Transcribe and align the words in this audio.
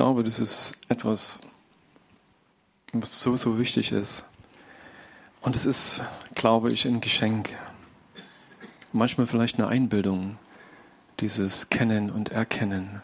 glaube, 0.00 0.24
das 0.24 0.38
ist 0.38 0.72
etwas, 0.88 1.40
was 2.94 3.20
so, 3.20 3.36
so 3.36 3.58
wichtig 3.58 3.92
ist. 3.92 4.24
Und 5.42 5.56
es 5.56 5.66
ist, 5.66 6.00
glaube 6.34 6.72
ich, 6.72 6.86
ein 6.86 7.02
Geschenk. 7.02 7.50
Manchmal 8.94 9.26
vielleicht 9.26 9.58
eine 9.58 9.68
Einbildung, 9.68 10.38
dieses 11.20 11.68
Kennen 11.68 12.08
und 12.08 12.30
Erkennen. 12.30 13.02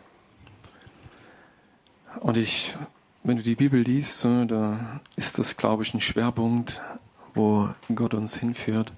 Und 2.20 2.38
ich, 2.38 2.74
wenn 3.24 3.36
du 3.36 3.42
die 3.42 3.56
Bibel 3.56 3.82
liest, 3.82 4.24
da 4.24 5.02
ist 5.16 5.38
das, 5.38 5.58
glaube 5.58 5.82
ich, 5.82 5.92
ein 5.92 6.00
Schwerpunkt, 6.00 6.80
wo 7.34 7.68
Gott 7.94 8.14
uns 8.14 8.36
hinführt, 8.36 8.90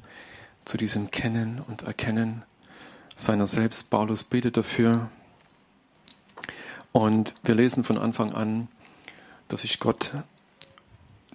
zu 0.64 0.79
diesem 0.79 1.11
Kennen 1.11 1.61
und 1.67 1.82
Erkennen 1.82 2.44
seiner 3.17 3.49
selbst. 3.49 3.90
Paulus 3.90 4.22
betet 4.22 4.57
dafür. 4.57 5.11
Und 6.92 7.34
wir 7.44 7.54
lesen 7.54 7.84
von 7.84 7.98
Anfang 7.98 8.32
an, 8.32 8.68
dass 9.48 9.62
sich 9.62 9.78
Gott 9.80 10.12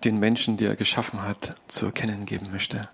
den 0.03 0.20
Menschen, 0.20 0.57
die 0.57 0.66
er 0.66 0.76
geschaffen 0.76 1.21
hat, 1.21 1.55
zu 1.67 1.85
erkennen 1.85 2.26
geben 2.26 2.52
möchte. 2.52 2.89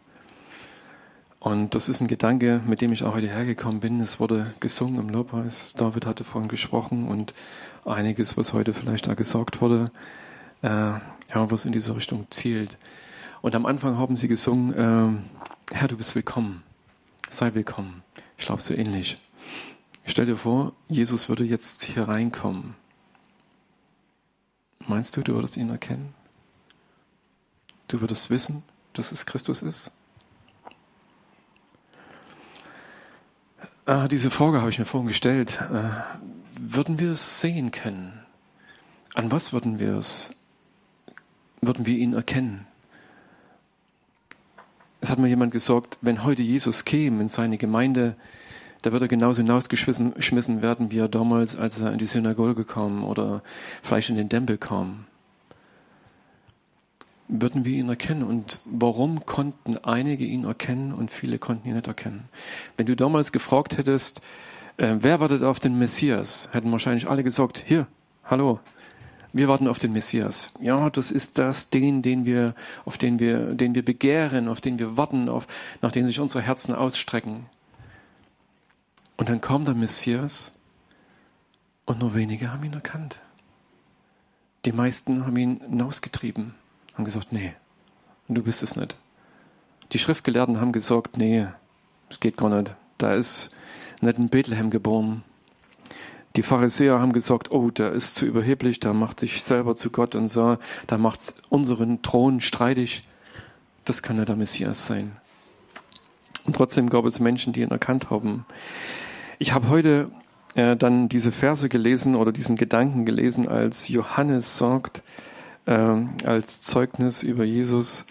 Und 1.40 1.74
das 1.74 1.88
ist 1.88 2.02
ein 2.02 2.08
Gedanke, 2.08 2.62
mit 2.66 2.82
dem 2.82 2.92
ich 2.92 3.04
auch 3.04 3.14
heute 3.14 3.30
hergekommen 3.30 3.80
bin. 3.80 4.02
Es 4.02 4.20
wurde 4.20 4.54
gesungen 4.60 5.00
im 5.00 5.10
Lobpreis. 5.10 5.74
David 5.78 6.06
hatte 6.06 6.26
vorhin 6.26 6.50
gesprochen 6.50 7.08
und 7.08 7.34
einiges, 7.86 8.38
was 8.38 8.52
heute 8.52 8.74
vielleicht 8.74 9.08
da 9.08 9.14
gesagt 9.14 9.62
wurde, 9.62 9.90
äh, 10.62 10.68
ja, 10.68 11.02
was 11.34 11.64
in 11.64 11.72
diese 11.72 11.96
Richtung 11.96 12.28
zielt. 12.30 12.78
Und 13.42 13.56
am 13.56 13.66
Anfang 13.66 13.98
haben 13.98 14.18
sie 14.18 14.28
gesungen, 14.28 14.74
äh, 15.72 15.76
Herr, 15.76 15.88
du 15.88 15.96
bist 15.96 16.14
willkommen. 16.14 16.62
Sei 17.32 17.54
willkommen. 17.54 18.04
Ich 18.38 18.46
glaube, 18.46 18.62
so 18.62 18.74
ähnlich. 18.74 19.18
Stell 20.10 20.26
dir 20.26 20.38
vor, 20.38 20.74
Jesus 20.88 21.30
würde 21.30 21.44
jetzt 21.44 21.84
hier 21.84 22.08
reinkommen. 22.08 22.74
Meinst 24.88 25.16
du, 25.16 25.22
du 25.22 25.36
würdest 25.36 25.56
ihn 25.56 25.70
erkennen? 25.70 26.16
Du 27.88 28.02
würdest 28.02 28.32
wissen, 28.32 28.64
dass 28.94 29.12
es 29.12 29.28
Christus 29.28 29.62
ist? 29.62 29.92
Ah, 33.86 34.08
diese 34.08 34.32
Frage 34.32 34.62
habe 34.62 34.72
ich 34.72 34.80
mir 34.80 34.86
vorhin 34.86 35.10
gestellt. 35.10 35.62
Äh, 35.72 35.92
würden 36.60 36.98
wir 36.98 37.12
es 37.12 37.40
sehen 37.40 37.70
können? 37.70 38.20
An 39.14 39.32
was 39.32 39.54
würden 39.54 39.78
wir 39.78 39.94
es, 39.94 40.32
würden 41.62 41.86
wir 41.86 41.96
ihn 42.00 42.14
erkennen? 42.14 42.66
Es 45.02 45.12
hat 45.12 45.20
mir 45.20 45.28
jemand 45.28 45.52
gesagt, 45.52 46.00
wenn 46.02 46.24
heute 46.24 46.42
Jesus 46.42 46.84
käme 46.84 47.22
in 47.22 47.28
seine 47.28 47.60
Gemeinde, 47.60 48.16
da 48.82 48.92
wird 48.92 49.02
er 49.02 49.08
genauso 49.08 49.42
hinausgeschmissen 49.42 50.62
werden, 50.62 50.92
wie 50.92 51.00
er 51.00 51.08
damals, 51.08 51.58
als 51.58 51.80
er 51.80 51.92
in 51.92 52.00
die 52.00 52.06
Synagoge 52.06 52.64
kam 52.64 53.04
oder 53.04 53.42
vielleicht 53.82 54.10
in 54.10 54.16
den 54.16 54.30
Tempel 54.30 54.58
kam 54.58 55.06
würden 57.30 57.64
wir 57.64 57.74
ihn 57.74 57.88
erkennen. 57.88 58.24
Und 58.24 58.60
warum 58.66 59.26
konnten 59.26 59.78
einige 59.78 60.26
ihn 60.26 60.44
erkennen 60.44 60.92
und 60.92 61.12
viele 61.12 61.38
konnten 61.38 61.70
ihn 61.70 61.76
nicht 61.76 61.88
erkennen? 61.88 62.28
Wenn 62.76 62.88
du 62.88 62.96
damals 62.96 63.32
gefragt 63.32 63.78
hättest, 63.78 64.22
äh, 64.78 64.96
wer 65.00 65.20
wartet 65.20 65.44
auf 65.44 65.60
den 65.60 65.78
Messias, 65.78 66.50
hätten 66.52 66.72
wahrscheinlich 66.72 67.08
alle 67.08 67.24
gesagt, 67.24 67.64
hier, 67.66 67.88
hallo, 68.26 68.60
wir 69.32 69.48
warten 69.48 69.68
auf 69.68 69.78
den 69.78 69.94
Messias. 69.94 70.52
Ja, 70.60 70.90
das 70.90 71.12
ist 71.12 71.38
das, 71.38 71.70
den, 71.70 72.02
den 72.02 72.26
wir, 72.26 72.56
auf 72.84 72.98
den 72.98 73.20
wir, 73.20 73.54
den 73.54 73.76
wir 73.76 73.86
begehren, 73.86 74.48
auf 74.48 74.60
den 74.60 74.80
wir 74.80 74.98
warten, 74.98 75.30
auf, 75.30 75.48
nach 75.82 75.92
dem 75.92 76.06
sich 76.06 76.20
unsere 76.20 76.42
Herzen 76.42 76.74
ausstrecken. 76.74 77.46
Und 79.20 79.28
dann 79.28 79.42
kam 79.42 79.66
der 79.66 79.76
Messias 79.76 80.58
und 81.86 82.00
nur 82.00 82.16
wenige 82.16 82.54
haben 82.54 82.64
ihn 82.64 82.72
erkannt. 82.72 83.20
Die 84.64 84.72
meisten 84.72 85.26
haben 85.26 85.36
ihn 85.36 85.60
hinausgetrieben 85.60 86.56
haben 87.00 87.06
gesagt, 87.06 87.32
nee, 87.32 87.54
du 88.30 88.44
bist 88.44 88.64
es 88.64 88.76
nicht. 88.76 88.96
Die 89.92 90.00
Schriftgelehrten 90.00 90.62
haben 90.62 90.72
gesagt, 90.72 91.18
nee, 91.18 91.48
es 92.10 92.22
geht 92.22 92.38
gar 92.38 92.50
nicht. 92.50 92.76
Da 92.98 93.14
ist 93.14 93.56
nicht 94.02 94.18
in 94.18 94.30
Bethlehem 94.30 94.70
geboren. 94.70 95.24
Die 96.36 96.44
Pharisäer 96.44 97.00
haben 97.00 97.14
gesagt, 97.14 97.52
oh, 97.52 97.72
der 97.72 97.92
ist 97.94 98.16
zu 98.16 98.26
überheblich, 98.26 98.80
der 98.80 98.94
macht 98.94 99.20
sich 99.20 99.44
selber 99.44 99.76
zu 99.76 99.90
Gott 99.92 100.16
und 100.16 100.30
so, 100.30 100.58
der 100.90 100.98
macht 100.98 101.36
unseren 101.50 102.02
Thron 102.02 102.40
streitig. 102.40 103.04
Das 103.84 104.02
kann 104.02 104.18
ja 104.18 104.26
der 104.26 104.36
Messias 104.36 104.86
sein. 104.86 105.18
Und 106.46 106.56
trotzdem 106.56 106.90
gab 106.90 107.06
es 107.06 107.20
Menschen, 107.20 107.54
die 107.54 107.62
ihn 107.62 107.72
erkannt 107.72 108.10
haben. 108.10 108.46
Ich 109.42 109.54
habe 109.54 109.70
heute 109.70 110.12
äh, 110.56 110.76
dann 110.76 111.08
diese 111.08 111.32
Verse 111.32 111.70
gelesen 111.70 112.16
oder 112.16 112.34
diesen 112.34 112.58
Gedanken 112.58 113.06
gelesen, 113.06 113.48
als 113.48 113.88
Johannes 113.88 114.58
sagt, 114.58 115.02
ähm, 115.66 116.10
als 116.26 116.60
Zeugnis 116.60 117.24
über 117.24 117.46
Jesus, 117.46 118.06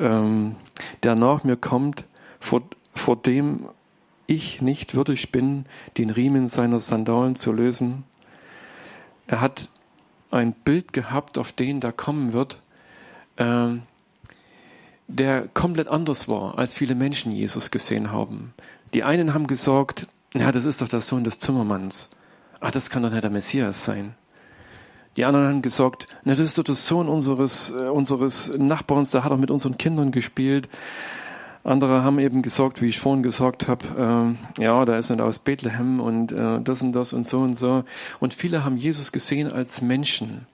ähm, 0.00 0.56
der 1.04 1.14
nach 1.14 1.44
mir 1.44 1.56
kommt, 1.56 2.02
vor, 2.40 2.62
vor 2.92 3.14
dem 3.14 3.68
ich 4.26 4.62
nicht 4.62 4.96
würdig 4.96 5.30
bin, 5.30 5.66
den 5.96 6.10
Riemen 6.10 6.48
seiner 6.48 6.80
Sandalen 6.80 7.36
zu 7.36 7.52
lösen. 7.52 8.02
Er 9.28 9.40
hat 9.40 9.68
ein 10.32 10.54
Bild 10.54 10.92
gehabt, 10.92 11.38
auf 11.38 11.52
den 11.52 11.78
da 11.78 11.92
kommen 11.92 12.32
wird, 12.32 12.60
äh, 13.36 13.74
der 15.06 15.46
komplett 15.54 15.86
anders 15.86 16.26
war, 16.26 16.58
als 16.58 16.74
viele 16.74 16.96
Menschen 16.96 17.30
Jesus 17.30 17.70
gesehen 17.70 18.10
haben. 18.10 18.54
Die 18.92 19.04
einen 19.04 19.34
haben 19.34 19.46
gesagt, 19.46 20.08
ja, 20.34 20.52
das 20.52 20.64
ist 20.64 20.82
doch 20.82 20.88
der 20.88 21.00
Sohn 21.00 21.24
des 21.24 21.38
Zimmermanns. 21.38 22.10
Ah, 22.60 22.70
das 22.70 22.90
kann 22.90 23.02
doch 23.02 23.10
nicht 23.10 23.22
der 23.22 23.30
Messias 23.30 23.84
sein. 23.84 24.14
Die 25.16 25.24
anderen 25.24 25.46
haben 25.46 25.62
gesagt, 25.62 26.08
na, 26.24 26.32
das 26.32 26.40
ist 26.40 26.58
doch 26.58 26.64
der 26.64 26.74
Sohn 26.74 27.08
unseres, 27.08 27.70
äh, 27.70 27.88
unseres 27.88 28.56
Nachbarns, 28.56 29.10
der 29.10 29.22
hat 29.22 29.30
auch 29.30 29.38
mit 29.38 29.50
unseren 29.50 29.78
Kindern 29.78 30.10
gespielt. 30.10 30.68
Andere 31.62 32.02
haben 32.02 32.18
eben 32.18 32.42
gesagt, 32.42 32.82
wie 32.82 32.88
ich 32.88 32.98
vorhin 32.98 33.22
gesagt 33.22 33.68
habe, 33.68 34.36
äh, 34.58 34.62
ja, 34.62 34.84
der 34.84 34.98
ist 34.98 35.10
nicht 35.10 35.20
aus 35.20 35.38
Bethlehem 35.38 36.00
und 36.00 36.32
äh, 36.32 36.60
das 36.60 36.82
und 36.82 36.92
das 36.92 37.12
und 37.12 37.28
so 37.28 37.38
und 37.38 37.56
so. 37.56 37.84
Und 38.18 38.34
viele 38.34 38.64
haben 38.64 38.76
Jesus 38.76 39.12
gesehen 39.12 39.50
als 39.50 39.80
Menschen, 39.80 40.46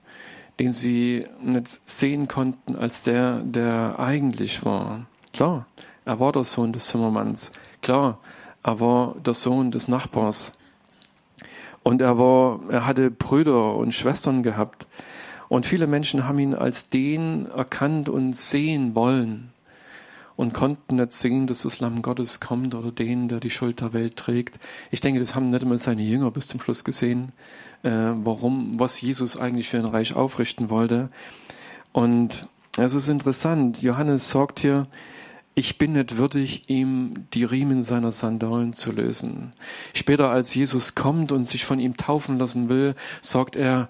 den 0.59 0.73
sie 0.73 1.25
nicht 1.41 1.67
sehen 1.89 2.27
konnten 2.27 2.75
als 2.75 3.01
der, 3.01 3.39
der 3.39 3.99
eigentlich 3.99 4.63
war. 4.63 5.05
Klar, 5.33 5.65
er 6.05 6.19
war 6.19 6.31
der 6.31 6.43
Sohn 6.43 6.71
des 6.71 6.87
Zimmermanns. 6.87 7.51
Klar, 7.81 8.19
er 8.63 8.79
war 8.79 9.15
der 9.25 9.33
Sohn 9.33 9.71
des 9.71 9.87
Nachbars. 9.87 10.53
Und 11.83 12.01
er 12.01 12.17
war, 12.17 12.59
er 12.69 12.85
hatte 12.85 13.09
Brüder 13.09 13.75
und 13.75 13.93
Schwestern 13.93 14.43
gehabt. 14.43 14.85
Und 15.49 15.65
viele 15.65 15.87
Menschen 15.87 16.27
haben 16.27 16.39
ihn 16.39 16.53
als 16.53 16.89
den 16.89 17.47
erkannt 17.47 18.07
und 18.07 18.35
sehen 18.35 18.95
wollen 18.95 19.51
und 20.37 20.53
konnten 20.53 20.95
nicht 20.95 21.11
sehen, 21.11 21.45
dass 21.45 21.63
das 21.63 21.79
Lamm 21.79 22.01
Gottes 22.01 22.39
kommt 22.39 22.73
oder 22.73 22.91
den, 22.91 23.27
der 23.27 23.39
die 23.39 23.49
Schuld 23.49 23.81
der 23.81 23.93
Welt 23.93 24.15
trägt. 24.15 24.59
Ich 24.89 25.01
denke, 25.01 25.19
das 25.19 25.35
haben 25.35 25.49
nicht 25.49 25.61
einmal 25.61 25.77
seine 25.77 26.03
Jünger 26.03 26.31
bis 26.31 26.47
zum 26.47 26.61
Schluss 26.61 26.83
gesehen, 26.83 27.31
äh, 27.83 27.89
warum, 27.91 28.79
was 28.79 29.01
Jesus 29.01 29.37
eigentlich 29.37 29.69
für 29.69 29.77
ein 29.77 29.85
Reich 29.85 30.15
aufrichten 30.15 30.69
wollte. 30.69 31.09
Und 31.91 32.47
es 32.77 32.93
ist 32.93 33.09
interessant. 33.09 33.81
Johannes 33.81 34.29
sagt 34.29 34.61
hier, 34.61 34.87
ich 35.53 35.77
bin 35.77 35.93
nicht 35.93 36.17
würdig, 36.17 36.69
ihm 36.69 37.27
die 37.33 37.43
Riemen 37.43 37.83
seiner 37.83 38.11
Sandalen 38.11 38.73
zu 38.73 38.91
lösen. 38.91 39.53
Später, 39.93 40.29
als 40.29 40.55
Jesus 40.55 40.95
kommt 40.95 41.31
und 41.31 41.47
sich 41.47 41.65
von 41.65 41.79
ihm 41.79 41.97
taufen 41.97 42.39
lassen 42.39 42.69
will, 42.69 42.95
sagt 43.21 43.55
er, 43.55 43.89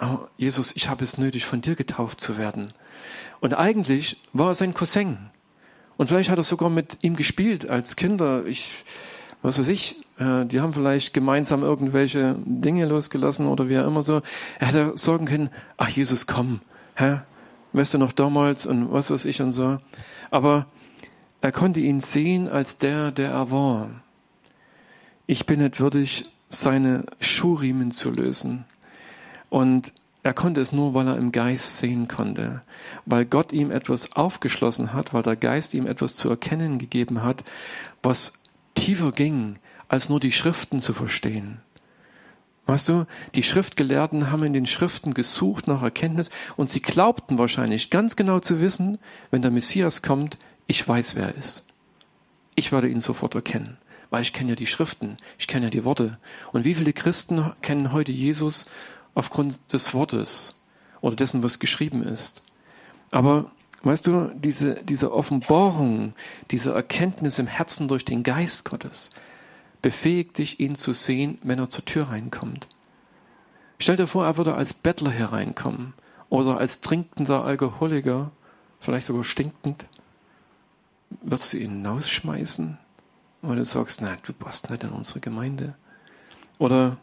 oh, 0.00 0.18
Jesus, 0.38 0.72
ich 0.74 0.88
habe 0.88 1.04
es 1.04 1.18
nötig, 1.18 1.44
von 1.44 1.60
dir 1.60 1.74
getauft 1.74 2.20
zu 2.20 2.38
werden. 2.38 2.72
Und 3.40 3.54
eigentlich 3.54 4.16
war 4.32 4.48
er 4.48 4.54
sein 4.54 4.72
Cousin. 4.72 5.18
Und 5.96 6.08
vielleicht 6.08 6.30
hat 6.30 6.38
er 6.38 6.44
sogar 6.44 6.70
mit 6.70 6.98
ihm 7.02 7.16
gespielt 7.16 7.68
als 7.68 7.96
Kinder. 7.96 8.46
Ich, 8.46 8.84
was 9.42 9.58
weiß 9.58 9.68
ich, 9.68 9.96
äh, 10.18 10.46
die 10.46 10.60
haben 10.60 10.72
vielleicht 10.72 11.12
gemeinsam 11.12 11.62
irgendwelche 11.62 12.36
Dinge 12.44 12.86
losgelassen 12.86 13.46
oder 13.46 13.68
wie 13.68 13.78
auch 13.78 13.86
immer 13.86 14.02
so. 14.02 14.22
Er 14.58 14.68
hätte 14.68 14.92
sagen 14.96 15.26
können, 15.26 15.50
ach 15.76 15.90
Jesus, 15.90 16.26
komm, 16.26 16.60
hä? 16.96 17.20
Weißt 17.74 17.94
du 17.94 17.98
noch 17.98 18.12
damals 18.12 18.66
und 18.66 18.92
was 18.92 19.10
weiß 19.10 19.24
ich 19.24 19.42
und 19.42 19.52
so. 19.52 19.78
Aber 20.30 20.66
er 21.44 21.52
konnte 21.52 21.78
ihn 21.78 22.00
sehen 22.00 22.48
als 22.48 22.78
der, 22.78 23.10
der 23.10 23.30
er 23.30 23.50
war. 23.50 23.90
Ich 25.26 25.44
bin 25.44 25.60
nicht 25.60 25.78
würdig, 25.78 26.24
seine 26.48 27.04
Schuhriemen 27.20 27.90
zu 27.90 28.10
lösen. 28.10 28.64
Und 29.50 29.92
er 30.22 30.32
konnte 30.32 30.62
es 30.62 30.72
nur, 30.72 30.94
weil 30.94 31.06
er 31.06 31.18
im 31.18 31.32
Geist 31.32 31.76
sehen 31.76 32.08
konnte, 32.08 32.62
weil 33.04 33.26
Gott 33.26 33.52
ihm 33.52 33.70
etwas 33.70 34.12
aufgeschlossen 34.12 34.94
hat, 34.94 35.12
weil 35.12 35.22
der 35.22 35.36
Geist 35.36 35.74
ihm 35.74 35.86
etwas 35.86 36.16
zu 36.16 36.30
erkennen 36.30 36.78
gegeben 36.78 37.22
hat, 37.22 37.44
was 38.02 38.32
tiefer 38.74 39.12
ging, 39.12 39.56
als 39.86 40.08
nur 40.08 40.20
die 40.20 40.32
Schriften 40.32 40.80
zu 40.80 40.94
verstehen. 40.94 41.60
Weißt 42.64 42.88
du, 42.88 43.04
die 43.34 43.42
Schriftgelehrten 43.42 44.30
haben 44.30 44.44
in 44.44 44.54
den 44.54 44.64
Schriften 44.64 45.12
gesucht 45.12 45.68
nach 45.68 45.82
Erkenntnis 45.82 46.30
und 46.56 46.70
sie 46.70 46.80
glaubten 46.80 47.36
wahrscheinlich 47.36 47.90
ganz 47.90 48.16
genau 48.16 48.40
zu 48.40 48.60
wissen, 48.60 48.96
wenn 49.30 49.42
der 49.42 49.50
Messias 49.50 50.00
kommt, 50.00 50.38
ich 50.66 50.86
weiß, 50.86 51.14
wer 51.14 51.24
er 51.26 51.34
ist. 51.34 51.66
Ich 52.54 52.72
werde 52.72 52.88
ihn 52.88 53.00
sofort 53.00 53.34
erkennen, 53.34 53.78
weil 54.10 54.22
ich 54.22 54.32
kenne 54.32 54.50
ja 54.50 54.56
die 54.56 54.66
Schriften, 54.66 55.16
ich 55.38 55.46
kenne 55.46 55.66
ja 55.66 55.70
die 55.70 55.84
Worte. 55.84 56.18
Und 56.52 56.64
wie 56.64 56.74
viele 56.74 56.92
Christen 56.92 57.52
kennen 57.62 57.92
heute 57.92 58.12
Jesus 58.12 58.66
aufgrund 59.14 59.72
des 59.72 59.94
Wortes 59.94 60.60
oder 61.00 61.16
dessen, 61.16 61.42
was 61.42 61.58
geschrieben 61.58 62.02
ist. 62.02 62.42
Aber 63.10 63.50
weißt 63.82 64.06
du, 64.06 64.30
diese, 64.34 64.82
diese 64.84 65.12
Offenbarung, 65.12 66.14
diese 66.50 66.72
Erkenntnis 66.72 67.38
im 67.38 67.46
Herzen 67.46 67.88
durch 67.88 68.04
den 68.04 68.22
Geist 68.22 68.64
Gottes 68.64 69.10
befähigt 69.82 70.38
dich, 70.38 70.60
ihn 70.60 70.76
zu 70.76 70.94
sehen, 70.94 71.38
wenn 71.42 71.58
er 71.58 71.68
zur 71.68 71.84
Tür 71.84 72.08
reinkommt. 72.08 72.68
Stell 73.78 73.96
dir 73.96 74.06
vor, 74.06 74.24
er 74.24 74.38
würde 74.38 74.54
als 74.54 74.72
Bettler 74.72 75.10
hereinkommen 75.10 75.92
oder 76.30 76.56
als 76.56 76.80
trinkender 76.80 77.44
Alkoholiker, 77.44 78.30
vielleicht 78.80 79.06
sogar 79.06 79.24
stinkend. 79.24 79.84
Würdest 81.22 81.52
du 81.52 81.58
ihn 81.58 81.70
hinausschmeißen? 81.70 82.78
Oder 83.42 83.56
du 83.56 83.64
sagst, 83.64 84.00
na, 84.00 84.16
du 84.22 84.32
passt 84.32 84.70
nicht 84.70 84.84
in 84.84 84.90
unsere 84.90 85.20
Gemeinde. 85.20 85.74
Oder 86.58 86.96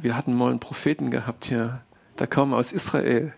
wir 0.00 0.16
hatten 0.16 0.34
mal 0.34 0.50
einen 0.50 0.60
Propheten 0.60 1.10
gehabt 1.10 1.46
hier, 1.46 1.82
der 2.18 2.26
kam 2.26 2.54
aus 2.54 2.72
Israel. 2.72 3.32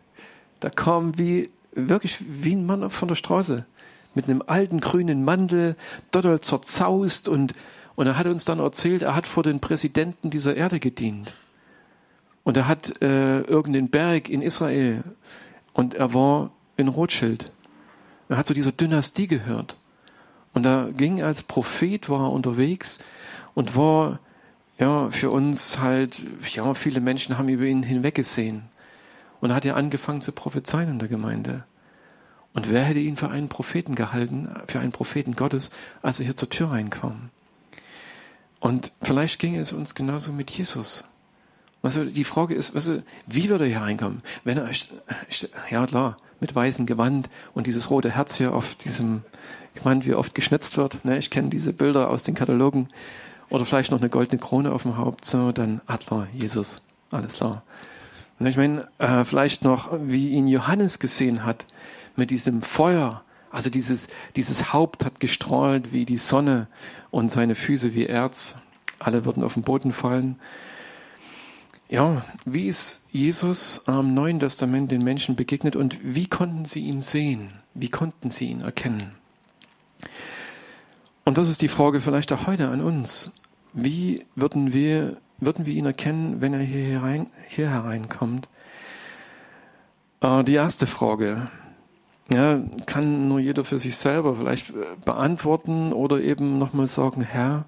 Der 0.63 0.71
kam 0.71 1.19
wie, 1.19 1.51
wirklich 1.73 2.19
wie 2.21 2.55
ein 2.55 2.67
Mann 2.67 2.89
von 2.91 3.09
der 3.09 3.15
Straße. 3.15 3.67
Mit 4.15 4.27
einem 4.27 4.43
alten 4.47 4.81
grünen 4.81 5.25
Mantel, 5.25 5.77
total 6.11 6.41
zerzaust 6.41 7.29
und, 7.29 7.53
und 7.97 8.07
er 8.07 8.17
hat 8.17 8.27
uns 8.27 8.45
dann 8.45 8.61
erzählt, 8.61 9.03
er 9.03 9.15
hat 9.15 9.27
vor 9.27 9.43
den 9.43 9.61
Präsidenten 9.61 10.31
dieser 10.31 10.57
Erde 10.57 10.81
gedient. 10.81 11.33
Und 12.45 12.57
er 12.57 12.69
hat 12.69 13.03
äh, 13.03 13.41
irgendeinen 13.41 13.89
Berg 13.89 14.29
in 14.29 14.41
Israel 14.41 15.03
und 15.73 15.95
er 15.95 16.15
war 16.15 16.51
in 16.77 16.89
Rothschild. 16.89 17.53
Er 18.29 18.37
hat 18.37 18.47
zu 18.47 18.55
dieser 18.55 18.73
Dynastie 18.73 19.27
gehört. 19.27 19.77
Und 20.53 20.63
da 20.63 20.89
ging 20.97 21.23
als 21.23 21.43
Prophet, 21.43 22.09
war 22.09 22.29
er 22.29 22.33
unterwegs 22.33 22.99
und 23.55 23.77
war 23.77 24.21
ja, 24.79 25.11
für 25.11 25.31
uns 25.31 25.79
halt, 25.79 26.23
ja, 26.53 26.75
viele 26.75 27.01
Menschen 27.01 27.39
haben 27.39 27.49
über 27.49 27.65
ihn 27.65 27.83
hinweggesehen. 27.83 28.65
Und 29.41 29.51
da 29.51 29.55
hat 29.55 29.65
er 29.65 29.77
angefangen 29.77 30.23
zu 30.23 30.33
prophezeien 30.33 30.91
in 30.91 30.99
der 30.99 31.09
Gemeinde. 31.09 31.65
Und 32.53 32.71
wer 32.71 32.83
hätte 32.83 33.01
ihn 33.01 33.17
für 33.17 33.29
einen 33.29 33.49
Propheten 33.49 33.95
gehalten, 33.95 34.49
für 34.67 34.81
einen 34.81 34.93
Propheten 34.93 35.37
Gottes, 35.37 35.71
als 36.03 36.21
er 36.21 36.25
hier 36.25 36.37
zur 36.37 36.49
Tür 36.49 36.71
reinkam? 36.71 37.31
Und 38.61 38.93
vielleicht 39.03 39.39
ging 39.39 39.57
es 39.57 39.73
uns 39.73 39.95
genauso 39.95 40.33
mit 40.33 40.51
Jesus. 40.51 41.05
Also 41.83 42.05
die 42.05 42.25
Frage 42.25 42.55
ist, 42.55 42.75
also, 42.75 43.03
wie 43.27 43.49
würde 43.49 43.65
er 43.65 43.71
hier 43.71 43.81
reinkommen? 43.83 44.23
Wenn 44.45 44.59
er, 44.59 44.71
ja 45.71 45.87
klar, 45.87 46.17
mit 46.41 46.55
weißem 46.55 46.87
Gewand 46.87 47.31
und 47.55 47.67
dieses 47.67 47.91
rote 47.91 48.11
Herz 48.11 48.37
hier 48.37 48.55
auf 48.55 48.75
diesem 48.75 49.23
Gewand, 49.75 50.07
wie 50.07 50.15
oft 50.15 50.35
geschnitzt 50.35 50.77
wird. 50.77 51.05
Ne? 51.05 51.19
Ich 51.19 51.31
kenne 51.31 51.49
diese 51.49 51.73
Bilder 51.73 52.11
aus 52.11 52.23
den 52.23 52.35
Katalogen. 52.35 52.89
Oder 53.49 53.65
vielleicht 53.65 53.93
noch 53.93 54.01
eine 54.01 54.09
goldene 54.09 54.41
Krone 54.41 54.73
auf 54.73 54.83
dem 54.83 54.97
Haupt, 54.97 55.25
so, 55.25 55.53
dann 55.53 55.81
Adler, 55.87 56.27
Jesus, 56.33 56.83
alles 57.13 57.35
klar. 57.35 57.63
Und 58.39 58.47
ich 58.47 58.57
meine, 58.57 58.89
äh, 58.99 59.25
vielleicht 59.25 59.63
noch, 59.63 59.91
wie 60.03 60.31
ihn 60.31 60.49
Johannes 60.49 60.99
gesehen 60.99 61.45
hat, 61.45 61.65
mit 62.17 62.31
diesem 62.31 62.63
Feuer. 62.63 63.23
Also 63.51 63.71
dieses, 63.71 64.09
dieses 64.35 64.73
Haupt 64.73 65.05
hat 65.05 65.21
gestrahlt 65.21 65.93
wie 65.93 66.05
die 66.05 66.19
Sonne 66.19 66.67
und 67.11 67.31
seine 67.31 67.55
Füße 67.55 67.95
wie 67.95 68.07
Erz. 68.07 68.59
Alle 68.99 69.25
würden 69.25 69.45
auf 69.45 69.55
den 69.55 69.63
Boden 69.63 69.93
fallen. 69.93 70.39
Ja, 71.89 72.25
wie 72.45 72.67
ist 72.67 73.07
Jesus 73.13 73.87
am 73.87 74.13
Neuen 74.13 74.41
Testament 74.41 74.91
den 74.91 75.05
Menschen 75.05 75.37
begegnet 75.37 75.77
und 75.77 75.99
wie 76.03 76.27
konnten 76.27 76.65
sie 76.65 76.81
ihn 76.81 77.01
sehen? 77.01 77.51
Wie 77.75 77.89
konnten 77.89 78.33
sie 78.33 78.47
ihn 78.47 78.61
erkennen? 78.61 79.13
Und 81.25 81.39
das 81.39 81.49
ist 81.49 81.63
die 81.63 81.69
Frage 81.69 82.01
vielleicht 82.01 82.33
auch 82.33 82.49
heute 82.49 82.69
an 82.69 82.81
uns. 82.81 83.33
Wie 83.73 84.25
würden 84.35 84.73
wir, 84.73 85.19
würden 85.39 85.65
wir 85.65 85.75
ihn 85.75 85.87
erkennen, 85.87 86.41
wenn 86.41 86.55
er 86.55 86.61
hier, 86.61 86.83
herein, 86.83 87.31
hier 87.49 87.71
hereinkommt? 87.71 88.49
Äh, 90.21 90.43
die 90.43 90.55
erste 90.55 90.89
Frage 90.89 91.49
ja, 92.33 92.61
kann 92.87 93.29
nur 93.29 93.39
jeder 93.39 93.65
für 93.65 93.79
sich 93.79 93.97
selber 93.97 94.35
vielleicht 94.35 94.71
äh, 94.71 94.75
beantworten 95.05 95.93
oder 95.93 96.21
eben 96.21 96.59
nochmal 96.59 96.89
sagen, 96.89 97.21
Herr, 97.21 97.65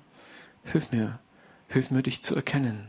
hilf 0.65 0.91
mir, 0.91 1.21
hilf 1.69 1.93
mir 1.93 2.03
dich 2.03 2.23
zu 2.23 2.35
erkennen. 2.35 2.89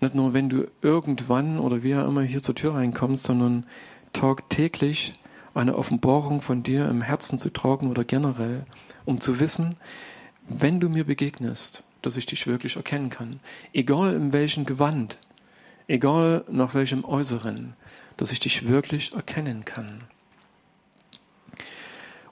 Nicht 0.00 0.14
nur, 0.14 0.32
wenn 0.32 0.48
du 0.48 0.68
irgendwann 0.80 1.58
oder 1.58 1.82
wie 1.82 1.94
auch 1.96 2.06
immer 2.06 2.22
hier 2.22 2.42
zur 2.42 2.54
Tür 2.54 2.74
reinkommst, 2.74 3.24
sondern 3.24 3.66
tagtäglich 4.12 5.14
eine 5.54 5.76
Offenbarung 5.76 6.40
von 6.40 6.62
dir 6.62 6.88
im 6.88 7.02
Herzen 7.02 7.38
zu 7.38 7.50
tragen 7.50 7.90
oder 7.90 8.04
generell 8.04 8.64
um 9.04 9.22
zu 9.22 9.40
wissen, 9.40 9.76
wenn 10.48 10.80
du 10.80 10.90
mir 10.90 11.04
begegnest, 11.04 11.82
dass 12.02 12.18
ich 12.18 12.26
dich 12.26 12.46
wirklich 12.46 12.76
erkennen 12.76 13.08
kann. 13.08 13.40
Egal 13.72 14.14
in 14.14 14.34
welchem 14.34 14.66
Gewand, 14.66 15.16
egal 15.88 16.44
nach 16.50 16.74
welchem 16.74 17.04
Äußeren, 17.04 17.72
dass 18.18 18.32
ich 18.32 18.40
dich 18.40 18.68
wirklich 18.68 19.14
erkennen 19.14 19.64
kann. 19.64 20.02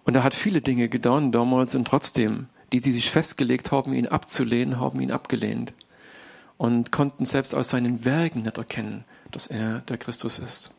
Und 0.05 0.15
er 0.15 0.23
hat 0.23 0.35
viele 0.35 0.61
Dinge 0.61 0.89
getan 0.89 1.33
damals 1.33 1.75
und 1.75 1.87
trotzdem, 1.87 2.47
die, 2.73 2.81
die 2.81 2.93
sich 2.93 3.11
festgelegt 3.11 3.73
haben, 3.73 3.95
ihn 3.95 4.07
abzulehnen, 4.07 4.79
haben 4.79 5.01
ihn 5.01 5.11
abgelehnt 5.11 5.73
und 6.59 6.93
konnten 6.93 7.25
selbst 7.25 7.55
aus 7.55 7.71
seinen 7.71 8.05
Werken 8.05 8.43
nicht 8.43 8.59
erkennen, 8.59 9.05
dass 9.31 9.47
er 9.47 9.81
der 9.81 9.99
Christus 9.99 10.39
ist, 10.39 10.71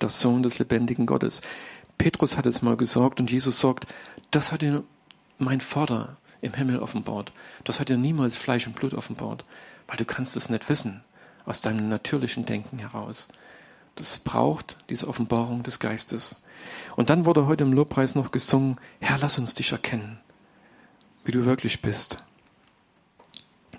der 0.00 0.08
Sohn 0.10 0.42
des 0.42 0.58
lebendigen 0.58 1.06
Gottes. 1.06 1.40
Petrus 1.96 2.36
hat 2.36 2.46
es 2.46 2.62
mal 2.62 2.76
gesagt 2.76 3.20
und 3.20 3.30
Jesus 3.30 3.60
sagt, 3.60 3.86
das 4.30 4.52
hat 4.52 4.62
er 4.62 4.82
mein 5.38 5.60
Vater 5.60 6.16
im 6.40 6.54
Himmel 6.54 6.78
offenbart. 6.78 7.32
Das 7.64 7.80
hat 7.80 7.88
dir 7.88 7.96
niemals 7.96 8.36
Fleisch 8.36 8.66
und 8.66 8.76
Blut 8.76 8.94
offenbart, 8.94 9.44
weil 9.86 9.96
du 9.96 10.04
kannst 10.04 10.36
es 10.36 10.50
nicht 10.50 10.68
wissen 10.68 11.02
aus 11.44 11.60
deinem 11.60 11.88
natürlichen 11.88 12.44
Denken 12.44 12.78
heraus. 12.78 13.28
Das 13.96 14.18
braucht 14.18 14.76
diese 14.90 15.08
Offenbarung 15.08 15.62
des 15.62 15.80
Geistes. 15.80 16.42
Und 16.96 17.10
dann 17.10 17.24
wurde 17.24 17.46
heute 17.46 17.64
im 17.64 17.72
Lobpreis 17.72 18.14
noch 18.14 18.30
gesungen, 18.30 18.76
Herr, 19.00 19.18
lass 19.18 19.38
uns 19.38 19.54
dich 19.54 19.72
erkennen, 19.72 20.20
wie 21.24 21.32
du 21.32 21.46
wirklich 21.46 21.82
bist. 21.82 22.22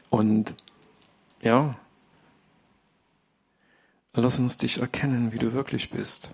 Und 0.10 0.56
ja, 1.42 1.76
lass 4.14 4.40
uns 4.40 4.58
dich 4.58 4.80
erkennen, 4.80 5.32
wie 5.32 5.38
du 5.38 5.54
wirklich 5.54 5.90
bist. 5.90 6.30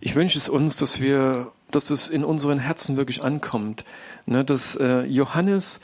Ich 0.00 0.14
wünsche 0.14 0.38
es 0.38 0.48
uns, 0.48 0.76
dass 0.76 1.00
wir 1.00 1.52
dass 1.72 1.90
es 1.90 2.08
in 2.08 2.22
unseren 2.22 2.58
Herzen 2.58 2.96
wirklich 2.96 3.22
ankommt. 3.24 3.84
Ne, 4.26 4.44
dass 4.44 4.76
äh, 4.76 5.02
Johannes 5.02 5.80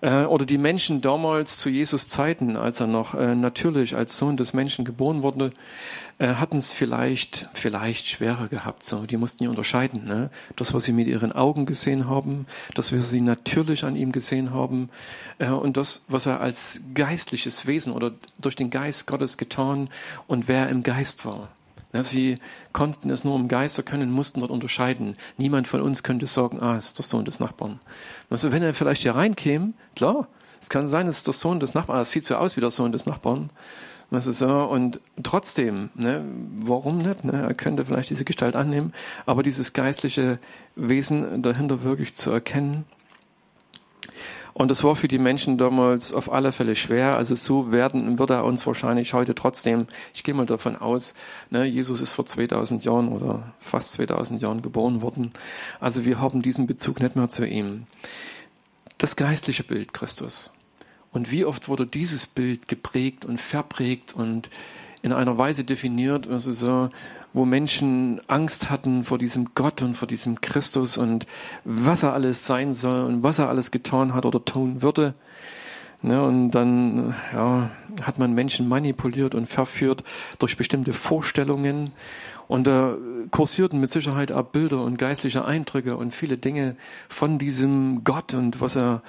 äh, 0.00 0.24
oder 0.24 0.46
die 0.46 0.58
Menschen 0.58 1.00
damals 1.00 1.58
zu 1.58 1.68
Jesus 1.68 2.08
Zeiten, 2.08 2.56
als 2.56 2.80
er 2.80 2.86
noch 2.86 3.14
äh, 3.14 3.34
natürlich 3.34 3.96
als 3.96 4.16
Sohn 4.16 4.36
des 4.36 4.54
Menschen 4.54 4.84
geboren 4.84 5.22
wurde, 5.22 5.52
äh, 6.18 6.34
hatten 6.34 6.58
es 6.58 6.72
vielleicht 6.72 7.48
vielleicht 7.52 8.06
schwerer 8.06 8.48
gehabt. 8.48 8.84
So, 8.84 9.06
die 9.06 9.16
mussten 9.16 9.44
ja 9.44 9.50
unterscheiden. 9.50 10.04
Ne? 10.06 10.30
Das, 10.56 10.74
was 10.74 10.84
sie 10.84 10.92
mit 10.92 11.06
ihren 11.06 11.32
Augen 11.32 11.66
gesehen 11.66 12.08
haben, 12.08 12.46
das, 12.74 12.92
was 12.92 13.10
sie 13.10 13.20
natürlich 13.20 13.84
an 13.84 13.96
ihm 13.96 14.12
gesehen 14.12 14.52
haben, 14.52 14.90
äh, 15.38 15.48
und 15.48 15.76
das, 15.76 16.02
was 16.08 16.26
er 16.26 16.40
als 16.40 16.82
geistliches 16.94 17.66
Wesen 17.66 17.92
oder 17.92 18.12
durch 18.38 18.56
den 18.56 18.70
Geist 18.70 19.06
Gottes 19.06 19.38
getan 19.38 19.88
und 20.26 20.48
wer 20.48 20.68
im 20.68 20.82
Geist 20.82 21.24
war. 21.24 21.48
Sie 21.92 22.38
konnten 22.72 23.10
es 23.10 23.24
nur 23.24 23.36
im 23.36 23.48
Geiste 23.48 23.82
können, 23.82 24.12
mussten 24.12 24.40
dort 24.40 24.52
unterscheiden. 24.52 25.16
Niemand 25.38 25.66
von 25.66 25.80
uns 25.80 26.02
könnte 26.02 26.26
sagen, 26.26 26.60
ah, 26.60 26.76
ist 26.76 26.98
der 26.98 27.04
Sohn 27.04 27.24
des 27.24 27.40
Nachbarn. 27.40 27.80
Also 28.30 28.52
wenn 28.52 28.62
er 28.62 28.74
vielleicht 28.74 29.02
hier 29.02 29.16
reinkäme, 29.16 29.72
klar, 29.96 30.28
es 30.62 30.68
kann 30.68 30.88
sein, 30.88 31.06
es 31.06 31.18
ist 31.18 31.26
der 31.26 31.34
Sohn 31.34 31.58
des 31.58 31.74
Nachbarn, 31.74 32.00
es 32.00 32.10
sieht 32.10 32.24
so 32.24 32.36
aus 32.36 32.56
wie 32.56 32.60
der 32.60 32.70
Sohn 32.70 32.92
des 32.92 33.06
Nachbarn. 33.06 33.50
Und 34.10 35.00
trotzdem, 35.22 35.90
ne, 35.94 36.24
warum 36.58 36.98
nicht? 36.98 37.24
Ne? 37.24 37.32
Er 37.32 37.54
könnte 37.54 37.84
vielleicht 37.84 38.10
diese 38.10 38.24
Gestalt 38.24 38.56
annehmen, 38.56 38.92
aber 39.24 39.44
dieses 39.44 39.72
geistliche 39.72 40.40
Wesen 40.74 41.42
dahinter 41.42 41.84
wirklich 41.84 42.16
zu 42.16 42.32
erkennen, 42.32 42.86
und 44.52 44.70
das 44.70 44.82
war 44.82 44.96
für 44.96 45.08
die 45.08 45.18
Menschen 45.18 45.58
damals 45.58 46.12
auf 46.12 46.32
alle 46.32 46.52
Fälle 46.52 46.74
schwer. 46.74 47.16
Also 47.16 47.34
so 47.34 47.72
werden, 47.72 48.18
wird 48.18 48.30
er 48.30 48.44
uns 48.44 48.66
wahrscheinlich 48.66 49.14
heute 49.14 49.34
trotzdem, 49.34 49.86
ich 50.14 50.24
gehe 50.24 50.34
mal 50.34 50.46
davon 50.46 50.76
aus, 50.76 51.14
ne, 51.50 51.64
Jesus 51.64 52.00
ist 52.00 52.12
vor 52.12 52.26
2000 52.26 52.84
Jahren 52.84 53.08
oder 53.08 53.52
fast 53.60 53.92
2000 53.92 54.42
Jahren 54.42 54.62
geboren 54.62 55.02
worden. 55.02 55.32
Also 55.78 56.04
wir 56.04 56.20
haben 56.20 56.42
diesen 56.42 56.66
Bezug 56.66 57.00
nicht 57.00 57.16
mehr 57.16 57.28
zu 57.28 57.46
ihm. 57.46 57.86
Das 58.98 59.16
geistliche 59.16 59.64
Bild 59.64 59.94
Christus. 59.94 60.52
Und 61.12 61.30
wie 61.30 61.44
oft 61.44 61.68
wurde 61.68 61.86
dieses 61.86 62.26
Bild 62.26 62.68
geprägt 62.68 63.24
und 63.24 63.40
verprägt 63.40 64.14
und 64.14 64.50
in 65.02 65.12
einer 65.12 65.38
Weise 65.38 65.64
definiert, 65.64 66.28
also 66.28 66.52
so, 66.52 66.90
wo 67.32 67.44
Menschen 67.44 68.20
Angst 68.26 68.70
hatten 68.70 69.04
vor 69.04 69.18
diesem 69.18 69.50
Gott 69.54 69.82
und 69.82 69.94
vor 69.94 70.08
diesem 70.08 70.40
Christus 70.40 70.98
und 70.98 71.26
was 71.64 72.02
er 72.02 72.12
alles 72.12 72.46
sein 72.46 72.72
soll 72.72 73.04
und 73.04 73.22
was 73.22 73.38
er 73.38 73.48
alles 73.48 73.70
getan 73.70 74.14
hat 74.14 74.26
oder 74.26 74.44
tun 74.44 74.82
würde. 74.82 75.14
Ne, 76.02 76.22
und 76.22 76.52
dann 76.52 77.14
ja, 77.34 77.70
hat 78.02 78.18
man 78.18 78.32
Menschen 78.32 78.68
manipuliert 78.68 79.34
und 79.34 79.44
verführt 79.46 80.02
durch 80.38 80.56
bestimmte 80.56 80.94
Vorstellungen. 80.94 81.92
Und 82.48 82.66
da 82.66 82.94
kursierten 83.30 83.78
mit 83.78 83.90
Sicherheit 83.90 84.32
auch 84.32 84.44
Bilder 84.44 84.82
und 84.82 84.96
geistliche 84.96 85.44
Eindrücke 85.44 85.96
und 85.96 86.14
viele 86.14 86.38
Dinge 86.38 86.74
von 87.08 87.38
diesem 87.38 88.02
Gott 88.02 88.32
und 88.32 88.62
was 88.62 88.76
er 88.76 89.02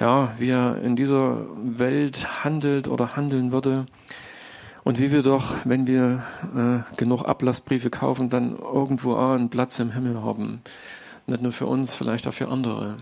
ja, 0.00 0.32
wie 0.38 0.50
er 0.50 0.80
in 0.82 0.96
dieser 0.96 1.46
Welt 1.56 2.44
handelt 2.44 2.88
oder 2.88 3.16
handeln 3.16 3.52
würde. 3.52 3.86
Und 4.88 4.98
wie 4.98 5.12
wir 5.12 5.22
doch, 5.22 5.54
wenn 5.64 5.86
wir 5.86 6.24
äh, 6.56 6.96
genug 6.96 7.22
Ablassbriefe 7.24 7.90
kaufen, 7.90 8.30
dann 8.30 8.56
irgendwo 8.56 9.16
einen 9.16 9.50
Platz 9.50 9.78
im 9.80 9.92
Himmel 9.92 10.22
haben. 10.22 10.62
Nicht 11.26 11.42
nur 11.42 11.52
für 11.52 11.66
uns, 11.66 11.92
vielleicht 11.92 12.26
auch 12.26 12.32
für 12.32 12.48
andere. 12.48 12.96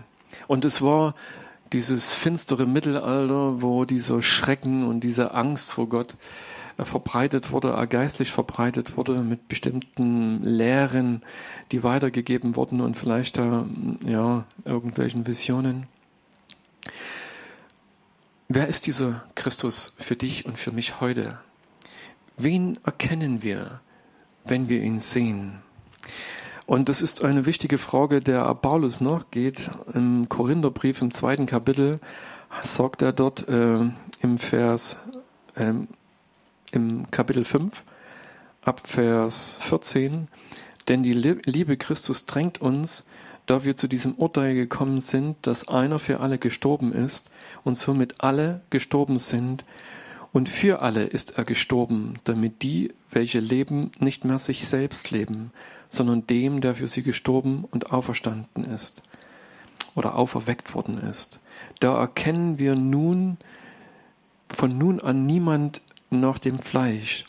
Und 0.47 0.65
es 0.65 0.81
war 0.81 1.15
dieses 1.71 2.13
finstere 2.13 2.65
Mittelalter, 2.65 3.61
wo 3.61 3.85
dieser 3.85 4.21
Schrecken 4.21 4.85
und 4.85 4.99
diese 4.99 5.33
Angst 5.33 5.71
vor 5.71 5.87
Gott 5.87 6.15
äh, 6.77 6.83
verbreitet 6.83 7.53
wurde, 7.53 7.87
geistlich 7.89 8.33
verbreitet 8.33 8.97
wurde 8.97 9.21
mit 9.21 9.47
bestimmten 9.47 10.43
Lehren, 10.43 11.21
die 11.71 11.83
weitergegeben 11.83 12.57
wurden 12.57 12.81
und 12.81 12.97
vielleicht 12.97 13.37
ja, 13.37 14.43
irgendwelchen 14.65 15.25
Visionen. 15.25 15.87
Wer 18.49 18.67
ist 18.67 18.87
dieser 18.87 19.23
Christus 19.35 19.95
für 19.99 20.17
dich 20.17 20.45
und 20.45 20.59
für 20.59 20.73
mich 20.73 20.99
heute? 20.99 21.39
Wen 22.39 22.77
erkennen 22.85 23.41
wir, 23.41 23.81
wenn 24.45 24.69
wir 24.69 24.83
ihn 24.83 24.99
sehen? 24.99 25.63
Und 26.67 26.87
das 26.87 27.01
ist 27.01 27.23
eine 27.23 27.47
wichtige 27.47 27.79
Frage, 27.79 28.21
der 28.21 28.53
Paulus 28.53 29.01
nachgeht. 29.01 29.71
Im 29.91 30.29
Korintherbrief 30.29 31.01
im 31.01 31.09
zweiten 31.09 31.47
Kapitel 31.47 31.99
sagt 32.61 33.01
er 33.01 33.11
dort 33.11 33.47
äh, 33.47 33.79
im 34.21 34.37
Vers, 34.37 34.97
äh, 35.55 35.73
im 36.71 37.09
Kapitel 37.09 37.43
5, 37.43 37.83
ab 38.61 38.81
Vers 38.87 39.57
14, 39.63 40.27
denn 40.87 41.01
die 41.01 41.13
Liebe 41.13 41.75
Christus 41.75 42.27
drängt 42.27 42.61
uns, 42.61 43.07
da 43.47 43.63
wir 43.63 43.77
zu 43.77 43.87
diesem 43.87 44.13
Urteil 44.13 44.53
gekommen 44.53 45.01
sind, 45.01 45.37
dass 45.41 45.67
einer 45.69 45.97
für 45.97 46.19
alle 46.19 46.37
gestorben 46.37 46.91
ist 46.91 47.31
und 47.63 47.79
somit 47.79 48.21
alle 48.21 48.61
gestorben 48.69 49.17
sind, 49.17 49.65
und 50.37 50.49
für 50.49 50.83
alle 50.83 51.03
ist 51.03 51.39
er 51.39 51.45
gestorben, 51.45 52.13
damit 52.23 52.61
die, 52.61 52.93
welche 53.09 53.39
leben, 53.39 53.89
nicht 53.97 54.23
mehr 54.23 54.37
sich 54.37 54.67
selbst 54.67 55.09
leben, 55.09 55.49
sondern 55.89 56.27
dem, 56.27 56.61
der 56.61 56.75
für 56.75 56.87
sie 56.87 57.01
gestorben 57.01 57.65
und 57.71 57.91
auferstanden 57.91 58.63
ist 58.65 59.01
oder 59.95 60.13
auferweckt 60.13 60.75
worden 60.75 60.99
ist. 60.99 61.39
Da 61.79 61.99
erkennen 61.99 62.59
wir 62.59 62.75
nun 62.75 63.37
von 64.47 64.77
nun 64.77 64.99
an 64.99 65.25
niemand 65.25 65.81
nach 66.11 66.37
dem 66.37 66.59
Fleisch. 66.59 67.25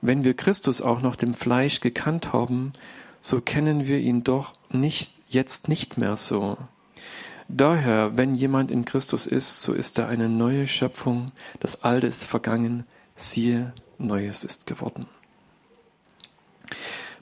Wenn 0.00 0.22
wir 0.22 0.34
Christus 0.34 0.82
auch 0.82 1.00
nach 1.00 1.16
dem 1.16 1.34
Fleisch 1.34 1.80
gekannt 1.80 2.32
haben, 2.32 2.74
so 3.22 3.40
kennen 3.40 3.88
wir 3.88 3.98
ihn 3.98 4.22
doch 4.22 4.52
nicht 4.70 5.12
jetzt 5.30 5.66
nicht 5.68 5.98
mehr 5.98 6.16
so. 6.16 6.58
Daher, 7.48 8.16
wenn 8.16 8.34
jemand 8.34 8.70
in 8.70 8.84
Christus 8.84 9.26
ist, 9.26 9.62
so 9.62 9.72
ist 9.72 9.98
er 9.98 10.08
eine 10.08 10.28
neue 10.28 10.66
Schöpfung, 10.66 11.26
das 11.60 11.84
Alte 11.84 12.06
ist 12.06 12.24
vergangen, 12.24 12.84
siehe, 13.16 13.72
Neues 13.98 14.44
ist 14.44 14.66
geworden. 14.66 15.06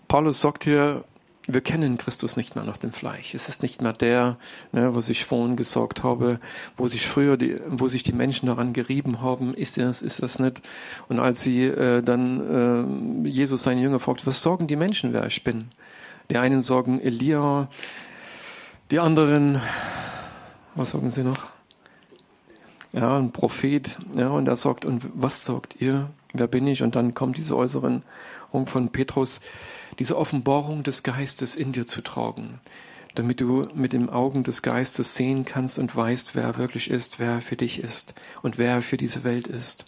Paulus 0.08 0.40
sagt 0.40 0.64
hier, 0.64 1.04
wir 1.48 1.60
kennen 1.60 1.98
Christus 1.98 2.36
nicht 2.36 2.54
mehr 2.54 2.64
nach 2.64 2.76
dem 2.76 2.92
Fleisch. 2.92 3.34
Es 3.34 3.48
ist 3.48 3.62
nicht 3.62 3.82
mehr 3.82 3.92
der, 3.92 4.36
ne, 4.70 4.94
was 4.94 5.08
ich 5.08 5.24
vorhin 5.24 5.56
gesagt 5.56 6.04
habe, 6.04 6.38
wo 6.76 6.86
sich 6.86 7.06
früher 7.06 7.36
die, 7.36 7.58
wo 7.66 7.88
sich 7.88 8.02
die 8.02 8.12
Menschen 8.12 8.46
daran 8.46 8.72
gerieben 8.72 9.20
haben, 9.20 9.54
ist 9.54 9.76
das, 9.76 10.02
ist 10.02 10.22
das 10.22 10.38
nicht? 10.38 10.62
Und 11.08 11.18
als 11.18 11.42
sie 11.42 11.64
äh, 11.64 12.02
dann 12.02 13.24
äh, 13.24 13.28
Jesus 13.28 13.64
seine 13.64 13.80
Jünger 13.80 13.98
fragt, 13.98 14.26
was 14.26 14.42
sagen 14.42 14.66
die 14.66 14.76
Menschen, 14.76 15.12
wer 15.12 15.26
ich 15.26 15.42
bin? 15.42 15.68
Die 16.30 16.38
einen 16.38 16.62
sagen 16.62 17.00
Elia, 17.00 17.68
die 18.90 19.00
anderen, 19.00 19.60
was 20.74 20.90
sagen 20.90 21.10
sie 21.10 21.22
noch? 21.22 21.40
Ja, 22.92 23.18
ein 23.18 23.32
Prophet. 23.32 23.96
Ja, 24.14 24.28
und 24.28 24.48
er 24.48 24.56
sagt, 24.56 24.84
und 24.84 25.02
was 25.14 25.44
sagt 25.44 25.80
ihr? 25.80 26.10
Wer 26.34 26.46
bin 26.46 26.66
ich? 26.66 26.82
Und 26.82 26.96
dann 26.96 27.14
kommt 27.14 27.36
diese 27.36 27.56
Äußerung 27.56 28.02
von 28.66 28.88
Petrus 28.90 29.40
diese 29.98 30.16
Offenbarung 30.16 30.82
des 30.82 31.02
Geistes 31.02 31.54
in 31.54 31.72
dir 31.72 31.86
zu 31.86 32.02
tragen, 32.02 32.60
damit 33.14 33.40
du 33.40 33.68
mit 33.74 33.92
den 33.92 34.08
Augen 34.08 34.42
des 34.42 34.62
Geistes 34.62 35.14
sehen 35.14 35.44
kannst 35.44 35.78
und 35.78 35.94
weißt, 35.94 36.34
wer 36.34 36.56
wirklich 36.56 36.90
ist, 36.90 37.18
wer 37.18 37.40
für 37.40 37.56
dich 37.56 37.78
ist 37.78 38.14
und 38.42 38.58
wer 38.58 38.82
für 38.82 38.96
diese 38.96 39.24
Welt 39.24 39.46
ist. 39.46 39.86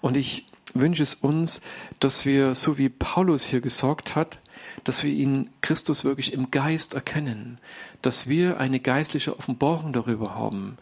Und 0.00 0.16
ich 0.16 0.46
wünsche 0.72 1.02
es 1.02 1.14
uns, 1.14 1.60
dass 2.00 2.24
wir, 2.24 2.54
so 2.54 2.78
wie 2.78 2.88
Paulus 2.88 3.44
hier 3.44 3.60
gesagt 3.60 4.16
hat, 4.16 4.38
dass 4.82 5.02
wir 5.04 5.12
ihn 5.12 5.50
Christus 5.60 6.04
wirklich 6.04 6.32
im 6.32 6.50
Geist 6.50 6.94
erkennen, 6.94 7.58
dass 8.02 8.28
wir 8.28 8.58
eine 8.58 8.80
geistliche 8.80 9.38
Offenbarung 9.38 9.92
darüber 9.92 10.34
haben, 10.34 10.76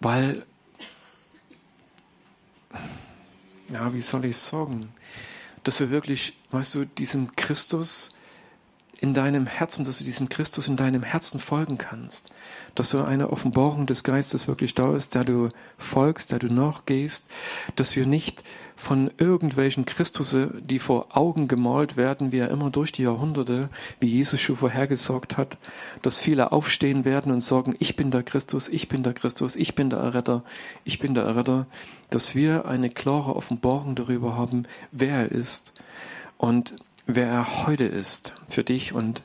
weil, 0.00 0.44
ja, 3.68 3.92
wie 3.92 4.00
soll 4.00 4.24
ich 4.24 4.38
sagen, 4.38 4.92
dass 5.64 5.80
wir 5.80 5.90
wirklich, 5.90 6.34
weißt 6.52 6.74
du, 6.74 6.84
diesem 6.84 7.36
Christus 7.36 8.12
in 8.98 9.14
deinem 9.14 9.46
Herzen, 9.46 9.84
dass 9.84 9.98
du 9.98 10.04
diesem 10.04 10.28
Christus 10.28 10.68
in 10.68 10.76
deinem 10.76 11.02
Herzen 11.02 11.38
folgen 11.38 11.76
kannst, 11.76 12.30
dass 12.74 12.90
so 12.90 13.02
eine 13.02 13.30
Offenbarung 13.30 13.86
des 13.86 14.04
Geistes 14.04 14.48
wirklich 14.48 14.74
da 14.74 14.94
ist, 14.96 15.14
der 15.14 15.24
du 15.24 15.48
folgst, 15.76 16.32
der 16.32 16.38
du 16.38 16.46
nachgehst, 16.46 17.28
dass 17.74 17.96
wir 17.96 18.06
nicht 18.06 18.42
von 18.76 19.10
irgendwelchen 19.16 19.86
Christusse, 19.86 20.52
die 20.60 20.78
vor 20.78 21.16
Augen 21.16 21.48
gemalt 21.48 21.96
werden, 21.96 22.30
wie 22.30 22.38
er 22.38 22.50
immer 22.50 22.70
durch 22.70 22.92
die 22.92 23.04
Jahrhunderte, 23.04 23.70
wie 24.00 24.08
Jesus 24.08 24.40
schon 24.40 24.56
vorhergesagt 24.56 25.38
hat, 25.38 25.56
dass 26.02 26.18
viele 26.18 26.52
aufstehen 26.52 27.06
werden 27.06 27.32
und 27.32 27.40
sagen, 27.40 27.74
ich 27.78 27.96
bin 27.96 28.10
der 28.10 28.22
Christus, 28.22 28.68
ich 28.68 28.88
bin 28.88 29.02
der 29.02 29.14
Christus, 29.14 29.56
ich 29.56 29.74
bin 29.74 29.88
der 29.88 30.00
Erretter, 30.00 30.42
ich 30.84 30.98
bin 30.98 31.14
der 31.14 31.24
Erretter, 31.24 31.66
dass 32.10 32.34
wir 32.34 32.66
eine 32.66 32.90
klare 32.90 33.34
Offenbarung 33.34 33.94
darüber 33.94 34.36
haben, 34.36 34.66
wer 34.92 35.16
er 35.16 35.32
ist 35.32 35.72
und 36.36 36.74
wer 37.06 37.28
er 37.28 37.66
heute 37.66 37.84
ist 37.84 38.34
für 38.48 38.62
dich 38.62 38.92
und 38.92 39.22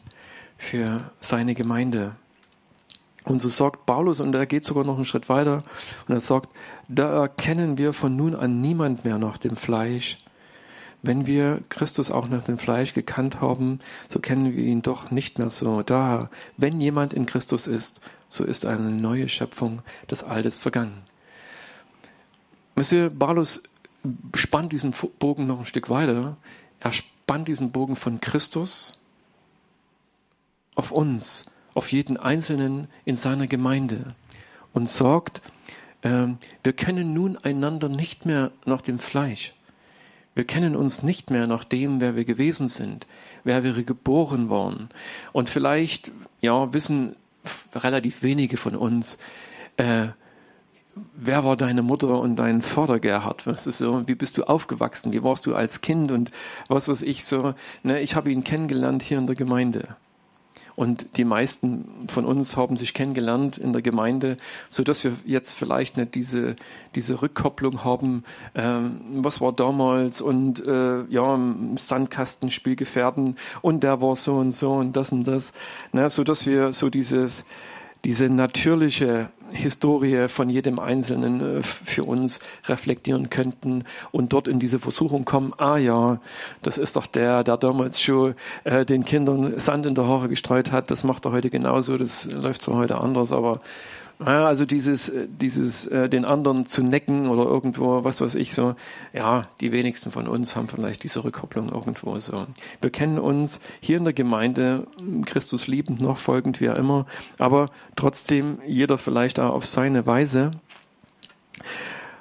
für 0.58 1.12
seine 1.20 1.55
Gemeinde. 1.55 2.13
Und 3.24 3.39
so 3.39 3.50
sagt 3.50 3.86
Paulus, 3.86 4.20
und 4.20 4.34
er 4.34 4.46
geht 4.48 4.63
sogar 4.63 4.84
noch 4.84 4.96
einen 4.96 5.05
Schritt 5.05 5.29
weiter, 5.29 5.63
und 6.08 6.15
er 6.15 6.22
sagt, 6.22 6.50
da 6.93 7.21
erkennen 7.21 7.77
wir 7.77 7.93
von 7.93 8.15
nun 8.15 8.36
an 8.36 8.62
niemand 8.62 9.05
mehr 9.05 9.17
nach 9.17 9.38
dem 9.38 9.55
Fleisch. 9.55 10.17
Wenn 11.01 11.25
wir 11.25 11.62
Christus 11.69 12.12
auch 12.12 12.27
nach 12.27 12.43
dem 12.43 12.57
Fleisch 12.57 12.93
gekannt 12.93 13.41
haben, 13.41 13.79
so 14.10 14.19
kennen 14.19 14.55
wir 14.55 14.63
ihn 14.63 14.81
doch 14.81 15.10
nicht 15.10 15.39
mehr 15.39 15.50
so. 15.50 15.81
Daher, 15.81 16.29
wenn 16.57 16.79
jemand 16.79 17.13
in 17.13 17.25
Christus 17.25 17.65
ist, 17.65 18.01
so 18.29 18.43
ist 18.43 18.65
eine 18.65 18.91
neue 18.91 19.27
Schöpfung, 19.27 19.81
das 20.07 20.24
Altes 20.24 20.60
vergangen. 20.60 21.01
Monsieur 22.75 23.10
Paulus 23.10 23.63
spannt 24.36 24.71
diesen 24.71 24.93
Bogen 25.19 25.48
noch 25.48 25.60
ein 25.60 25.65
Stück 25.65 25.89
weiter. 25.89 26.38
Er 26.79 26.91
spannt 26.93 27.48
diesen 27.48 27.71
Bogen 27.71 27.95
von 27.95 28.19
Christus 28.21 29.00
auf 30.75 30.91
uns 30.91 31.45
auf 31.74 31.91
jeden 31.91 32.17
Einzelnen 32.17 32.88
in 33.05 33.15
seiner 33.15 33.48
Gemeinde 33.48 34.15
und 34.74 34.88
äh, 34.89 35.41
wir 36.01 36.74
kennen 36.74 37.13
nun 37.13 37.38
einander 37.38 37.89
nicht 37.89 38.25
mehr 38.25 38.51
nach 38.65 38.81
dem 38.81 39.00
Fleisch. 39.00 39.53
Wir 40.34 40.46
kennen 40.46 40.75
uns 40.75 41.03
nicht 41.03 41.29
mehr 41.29 41.46
nach 41.46 41.63
dem, 41.63 42.00
wer 42.00 42.15
wir 42.15 42.25
gewesen 42.25 42.70
sind, 42.70 43.05
wer 43.43 43.63
wir 43.63 43.84
geboren 43.84 44.50
waren. 44.50 44.89
Und 45.34 45.50
vielleicht, 45.50 46.12
ja, 46.39 46.74
wissen 46.74 47.15
relativ 47.75 48.24
wenige 48.24 48.58
von 48.58 48.75
uns, 48.75 49.20
äh, 49.77 50.08
wer 51.15 51.43
war 51.43 51.58
deine 51.58 51.81
Mutter 51.81 52.20
und 52.20 52.38
dein 52.38 52.62
Vater 52.62 53.00
Gerhard? 53.00 53.46
Was 53.46 53.67
ist 53.67 53.79
so? 53.79 54.08
Wie 54.08 54.15
bist 54.15 54.38
du 54.38 54.43
aufgewachsen? 54.43 55.12
Wie 55.12 55.24
warst 55.24 55.46
du 55.46 55.55
als 55.55 55.81
Kind 55.81 56.12
und 56.12 56.31
was 56.67 56.88
weiß 56.88 57.01
ich 57.01 57.25
so? 57.25 57.53
Ne, 57.84 58.00
ich 58.00 58.15
habe 58.15 58.31
ihn 58.31 58.43
kennengelernt 58.43 59.03
hier 59.03 59.17
in 59.17 59.27
der 59.27 59.36
Gemeinde. 59.36 59.96
Und 60.75 61.17
die 61.17 61.25
meisten 61.25 62.07
von 62.07 62.25
uns 62.25 62.55
haben 62.55 62.77
sich 62.77 62.93
kennengelernt 62.93 63.57
in 63.57 63.73
der 63.73 63.81
Gemeinde, 63.81 64.37
so 64.69 64.83
dass 64.83 65.03
wir 65.03 65.13
jetzt 65.25 65.53
vielleicht 65.53 65.97
nicht 65.97 66.15
diese, 66.15 66.55
diese 66.95 67.21
Rückkopplung 67.21 67.83
haben, 67.83 68.23
ähm, 68.55 68.99
was 69.17 69.41
war 69.41 69.51
damals 69.51 70.21
und 70.21 70.65
äh, 70.65 71.03
ja, 71.03 71.39
Sandkastenspielgefährten 71.75 73.37
und 73.61 73.83
der 73.83 74.01
war 74.01 74.15
so 74.15 74.35
und 74.35 74.51
so 74.51 74.73
und 74.73 74.95
das 74.95 75.11
und 75.11 75.25
das, 75.25 75.53
ne, 75.91 76.09
so 76.09 76.23
dass 76.23 76.45
wir 76.45 76.73
so 76.73 76.89
dieses, 76.89 77.45
diese 78.03 78.29
natürliche 78.29 79.29
Historie 79.51 80.27
von 80.27 80.50
jedem 80.50 80.79
Einzelnen 80.79 81.58
äh, 81.58 81.62
für 81.62 82.03
uns 82.03 82.39
reflektieren 82.67 83.29
könnten 83.29 83.84
und 84.12 84.34
dort 84.34 84.48
in 84.48 84.60
diese 84.60 84.79
Versuchung 84.79 85.25
kommen, 85.25 85.53
ah 85.58 85.77
ja, 85.77 86.20
das 86.62 86.77
ist 86.77 86.96
doch 86.96 87.08
der, 87.08 87.43
der 87.43 87.58
damals 87.58 88.01
schon 88.01 88.36
äh, 88.63 88.86
den 88.86 89.05
Kindern 89.05 89.60
Sand 89.60 89.86
in 89.86 89.96
der 89.96 90.08
Haare 90.08 90.29
gestreut 90.29 90.72
hat, 90.72 90.91
das 90.91 91.03
macht 91.03 91.25
er 91.25 91.31
heute 91.31 91.50
genauso, 91.50 91.98
das 91.98 92.25
läuft 92.25 92.62
zwar 92.62 92.77
heute 92.77 93.00
anders, 93.00 93.31
aber 93.31 93.62
Ja, 94.23 94.45
also 94.45 94.65
dieses, 94.65 95.09
äh, 95.09 95.27
dieses, 95.27 95.87
äh, 95.87 96.07
den 96.07 96.25
anderen 96.25 96.67
zu 96.67 96.83
necken 96.83 97.27
oder 97.27 97.43
irgendwo, 97.43 98.03
was 98.03 98.21
weiß 98.21 98.35
ich 98.35 98.53
so. 98.53 98.75
Ja, 99.13 99.47
die 99.61 99.71
wenigsten 99.71 100.11
von 100.11 100.27
uns 100.27 100.55
haben 100.55 100.67
vielleicht 100.67 101.03
diese 101.03 101.23
Rückkopplung 101.23 101.69
irgendwo 101.69 102.17
so. 102.19 102.45
Wir 102.81 102.91
kennen 102.91 103.17
uns 103.17 103.61
hier 103.79 103.97
in 103.97 104.03
der 104.03 104.13
Gemeinde, 104.13 104.85
Christus 105.25 105.67
liebend, 105.67 106.01
noch 106.01 106.17
folgend, 106.17 106.61
wie 106.61 106.65
er 106.65 106.75
immer, 106.75 107.07
aber 107.39 107.71
trotzdem 107.95 108.59
jeder 108.65 108.99
vielleicht 108.99 109.39
auch 109.39 109.53
auf 109.53 109.65
seine 109.65 110.05
Weise. 110.05 110.51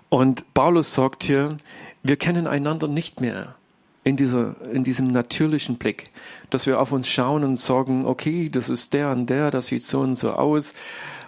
Und 0.09 0.55
Paulus 0.55 0.95
sagt 0.95 1.23
hier, 1.25 1.59
wir 2.03 2.17
kennen 2.17 2.47
einander 2.47 2.89
nicht 2.89 3.21
mehr 3.21 3.57
in, 4.05 4.17
dieser, 4.17 4.57
in 4.73 4.85
diesem 4.85 5.09
natürlichen 5.09 5.77
Blick, 5.77 6.11
dass 6.49 6.67
wir 6.67 6.81
auf 6.81 6.93
uns 6.93 7.09
schauen 7.09 7.45
und 7.45 7.57
sagen, 7.57 8.07
okay, 8.07 8.49
das 8.49 8.71
ist 8.71 8.95
der 8.95 9.11
und 9.11 9.29
der, 9.29 9.51
das 9.51 9.67
sieht 9.67 9.85
so 9.85 10.01
und 10.01 10.15
so 10.15 10.33
aus 10.33 10.73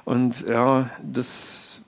und 0.05 0.47
ja, 0.49 0.91
das, 1.03 1.81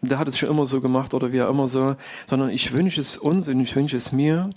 der 0.00 0.18
hat 0.18 0.28
es 0.28 0.38
schon 0.38 0.50
immer 0.50 0.66
so 0.66 0.80
gemacht 0.80 1.14
oder 1.14 1.32
wie 1.32 1.38
er 1.38 1.48
immer 1.48 1.68
so, 1.68 1.96
sondern 2.26 2.50
ich 2.50 2.72
wünsche 2.72 3.00
es 3.00 3.16
uns 3.16 3.48
und 3.48 3.60
ich 3.60 3.74
wünsche 3.74 3.96
es 3.96 4.12
mir, 4.12 4.50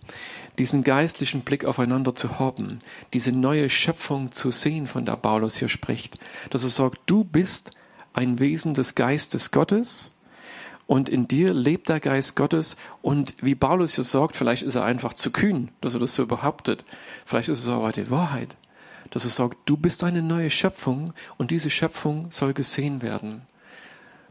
diesen 0.60 0.84
geistlichen 0.84 1.42
Blick 1.42 1.66
aufeinander 1.66 2.14
zu 2.14 2.40
haben, 2.40 2.80
diese 3.14 3.32
neue 3.32 3.70
Schöpfung 3.70 4.32
zu 4.32 4.52
sehen, 4.52 4.86
von 4.88 5.06
der 5.06 5.16
Paulus 5.16 5.58
hier 5.58 5.70
spricht, 5.70 6.20
dass 6.50 6.64
er 6.64 6.70
sagt, 6.70 7.00
du 7.06 7.24
bist 7.24 7.72
ein 8.14 8.40
Wesen 8.40 8.74
des 8.74 8.96
Geistes 8.96 9.52
Gottes 9.52 10.18
und 10.86 11.08
in 11.08 11.28
dir 11.28 11.54
lebt 11.54 11.88
der 11.88 12.02
Geist 12.02 12.36
Gottes. 12.36 12.76
Und 13.02 13.34
wie 13.42 13.56
Paulus 13.56 13.96
hier 13.96 14.04
sagt, 14.04 14.36
vielleicht 14.36 14.64
ist 14.64 14.76
er 14.76 14.84
einfach 14.84 15.14
zu 15.14 15.32
kühn, 15.32 15.70
dass 15.80 15.94
er 15.94 16.02
das 16.02 16.16
so 16.16 16.28
behauptet, 16.28 16.84
vielleicht 17.26 17.48
ist 17.48 17.64
es 17.64 17.70
aber 17.70 17.94
die 17.94 18.12
Wahrheit 18.12 18.58
dass 19.12 19.26
er 19.26 19.30
sagt, 19.30 19.58
du 19.66 19.78
bist 19.78 20.04
eine 20.04 20.24
neue 20.24 20.50
Schöpfung 20.50 21.14
und 21.38 21.52
diese 21.52 21.70
Schöpfung 21.70 22.28
soll 22.32 22.54
gesehen 22.54 23.02
werden. 23.02 23.44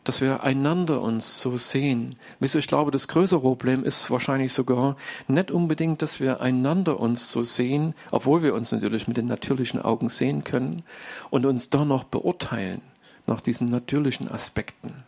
Dass 0.02 0.20
wir 0.22 0.42
einander 0.42 1.02
uns 1.02 1.40
so 1.40 1.58
sehen. 1.58 2.16
Wisst 2.40 2.56
ihr, 2.56 2.60
ich 2.60 2.66
glaube, 2.66 2.90
das 2.90 3.06
größere 3.06 3.42
Problem 3.42 3.84
ist 3.84 4.10
wahrscheinlich 4.10 4.52
sogar 4.52 4.96
nicht 5.28 5.50
unbedingt, 5.50 6.00
dass 6.00 6.18
wir 6.18 6.40
einander 6.40 6.98
uns 6.98 7.30
so 7.30 7.44
sehen, 7.44 7.94
obwohl 8.10 8.42
wir 8.42 8.54
uns 8.54 8.72
natürlich 8.72 9.06
mit 9.06 9.18
den 9.18 9.26
natürlichen 9.26 9.80
Augen 9.80 10.08
sehen 10.08 10.42
können 10.42 10.82
und 11.28 11.44
uns 11.44 11.68
doch 11.68 11.84
noch 11.84 12.04
beurteilen 12.04 12.80
nach 13.26 13.42
diesen 13.42 13.68
natürlichen 13.68 14.30
Aspekten 14.30 15.04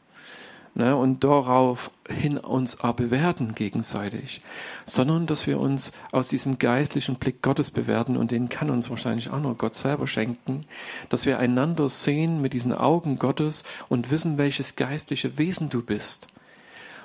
ne, 0.75 0.97
und 0.97 1.25
daraufhin 1.25 2.39
uns 2.39 2.81
auch 2.81 2.95
bewerten 2.95 3.55
gegenseitig, 3.55 4.43
sondern 4.87 5.27
dass 5.27 5.47
wir 5.47 5.61
uns 5.61 5.93
aus 6.11 6.29
diesem 6.29 6.59
geistlichen 6.59 7.17
Blick 7.17 7.43
Gottes 7.43 7.71
bewerten 7.71 8.17
und 8.17 8.31
den 8.31 8.49
kann 8.49 8.71
uns 8.71 8.91
wahrscheinlich 8.91 9.31
auch 9.31 9.41
nur 9.41 9.57
Gott 9.57 9.75
selber 9.75 10.07
schenken, 10.07 10.65
dass 11.09 11.27
wir 11.27 11.39
einander 11.39 11.89
sehen 11.89 12.41
mit 12.41 12.53
diesen 12.53 12.73
Augen 12.73 13.19
Gottes 13.19 13.65
und 13.89 14.11
wissen, 14.11 14.39
welches 14.39 14.77
geistliche 14.77 15.39
Wesen 15.39 15.71
du 15.71 15.83
bist. 15.83 16.29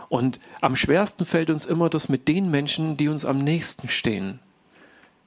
Und 0.10 0.40
am 0.62 0.76
schwersten 0.76 1.26
fällt 1.26 1.50
uns 1.50 1.66
immer 1.66 1.90
das 1.90 2.08
mit 2.08 2.28
den 2.28 2.50
Menschen, 2.50 2.96
die 2.96 3.10
uns 3.10 3.26
am 3.26 3.40
nächsten 3.40 3.90
stehen. 3.90 4.40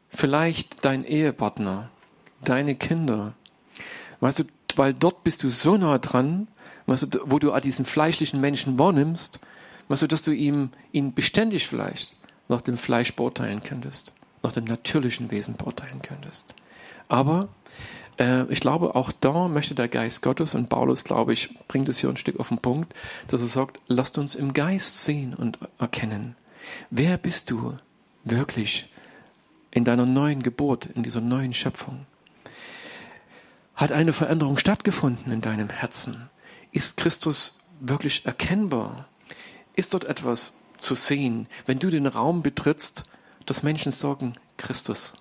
Vielleicht 0.09 0.85
dein 0.85 1.05
Ehepartner, 1.05 1.91
deine 2.43 2.75
Kinder. 2.75 3.35
Weißt 4.21 4.41
du, 4.41 4.45
weil 4.77 4.95
dort 4.95 5.23
bist 5.23 5.43
du 5.43 5.51
so 5.51 5.77
nah 5.77 5.99
dran, 5.99 6.49
weißt 6.87 7.15
du, 7.15 7.21
wo 7.27 7.39
du 7.39 7.59
diesen 7.61 7.85
fleischlichen 7.85 8.41
Menschen 8.41 8.79
wahrnimmst, 8.79 9.41
weißt 9.89 10.03
du, 10.03 10.07
dass 10.07 10.23
du 10.23 10.33
ihm, 10.33 10.71
ihn 10.93 11.15
beständig 11.15 11.67
vielleicht 11.67 12.17
nach 12.49 12.61
dem 12.61 12.77
Fleisch 12.77 13.15
beurteilen 13.15 13.63
könntest, 13.63 14.13
nach 14.43 14.53
dem 14.53 14.65
natürlichen 14.65 15.31
Wesen 15.31 15.57
beurteilen 15.57 16.03
könntest. 16.03 16.55
Aber 17.09 17.49
äh, 18.19 18.51
ich 18.53 18.61
glaube, 18.61 18.95
auch 18.95 19.13
da 19.13 19.49
möchte 19.49 19.75
der 19.75 19.89
Geist 19.89 20.23
Gottes 20.23 20.55
und 20.55 20.69
Paulus, 20.69 21.05
glaube 21.05 21.33
ich, 21.33 21.59
bringt 21.67 21.89
es 21.89 21.99
hier 21.99 22.11
ein 22.11 22.17
Stück 22.17 22.39
auf 22.39 22.49
den 22.49 22.59
Punkt, 22.59 22.95
dass 23.29 23.41
er 23.41 23.49
sagt, 23.49 23.81
lasst 23.89 24.19
uns 24.19 24.35
im 24.35 24.53
Geist 24.53 25.05
sehen 25.05 25.35
und 25.35 25.59
erkennen. 25.79 26.37
Wer 26.91 27.19
bist 27.19 27.51
du 27.51 27.79
wirklich 28.25 28.93
in 29.71 29.85
deiner 29.85 30.07
neuen 30.07 30.43
Geburt, 30.43 30.87
in 30.87 31.03
dieser 31.03 31.21
neuen 31.21 31.53
Schöpfung? 31.53 32.07
Hat 33.75 33.93
eine 33.93 34.13
Veränderung 34.13 34.59
stattgefunden 34.59 35.33
in 35.33 35.41
deinem 35.41 35.71
Herzen? 35.71 36.30
Ist 36.73 36.97
Christus 36.97 37.59
wirklich 37.81 38.27
erkennbar? 38.27 39.07
Ist 39.75 39.95
dort 39.95 40.04
etwas 40.04 40.59
zu 40.78 40.95
sehen, 40.95 41.47
wenn 41.67 41.78
du 41.78 41.91
den 41.91 42.06
Raum 42.06 42.43
betrittst, 42.43 43.04
dass 43.47 43.63
Menschen 43.63 43.93
sagen, 43.93 44.37
Christus? 44.56 45.15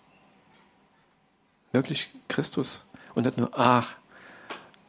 Wirklich 1.72 2.10
Christus? 2.28 2.86
Und 3.16 3.26
nicht 3.26 3.38
nur, 3.38 3.52
ach, 3.58 3.96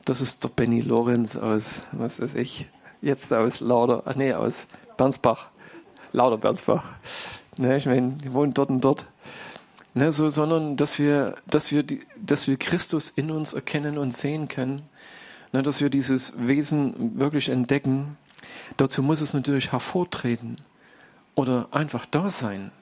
das 0.04 0.20
ist 0.20 0.42
der 0.44 0.48
Benny 0.48 0.80
Lorenz 0.80 1.36
aus, 1.36 1.82
was 1.92 2.20
weiß 2.20 2.34
ich, 2.34 2.66
jetzt 3.00 3.32
aus 3.32 3.60
Lauder, 3.60 4.02
ach 4.06 4.16
nee, 4.16 4.32
aus 4.32 4.68
Bernsbach, 4.96 5.48
Lauder 6.12 6.38
Bernsbach. 6.38 6.84
Ne, 7.56 7.76
ich 7.76 7.86
meine, 7.86 8.12
die 8.12 8.32
wohnen 8.32 8.54
dort 8.54 8.70
und 8.70 8.80
dort. 8.80 9.06
Ne, 9.94 10.12
so, 10.12 10.30
sondern 10.30 10.76
dass 10.76 10.98
wir, 10.98 11.36
dass 11.46 11.72
wir, 11.72 11.82
die, 11.82 12.00
dass 12.16 12.46
wir 12.46 12.56
Christus 12.56 13.10
in 13.10 13.30
uns 13.30 13.52
erkennen 13.52 13.98
und 13.98 14.16
sehen 14.16 14.48
können 14.48 14.82
ne, 15.52 15.62
dass 15.62 15.80
wir 15.80 15.90
dieses 15.90 16.34
Wesen 16.46 17.18
wirklich 17.18 17.48
entdecken. 17.48 18.16
Dazu 18.76 19.02
muss 19.02 19.20
es 19.20 19.34
natürlich 19.34 19.72
hervortreten 19.72 20.58
oder 21.34 21.68
einfach 21.72 22.06
da 22.06 22.30
sein. 22.30 22.72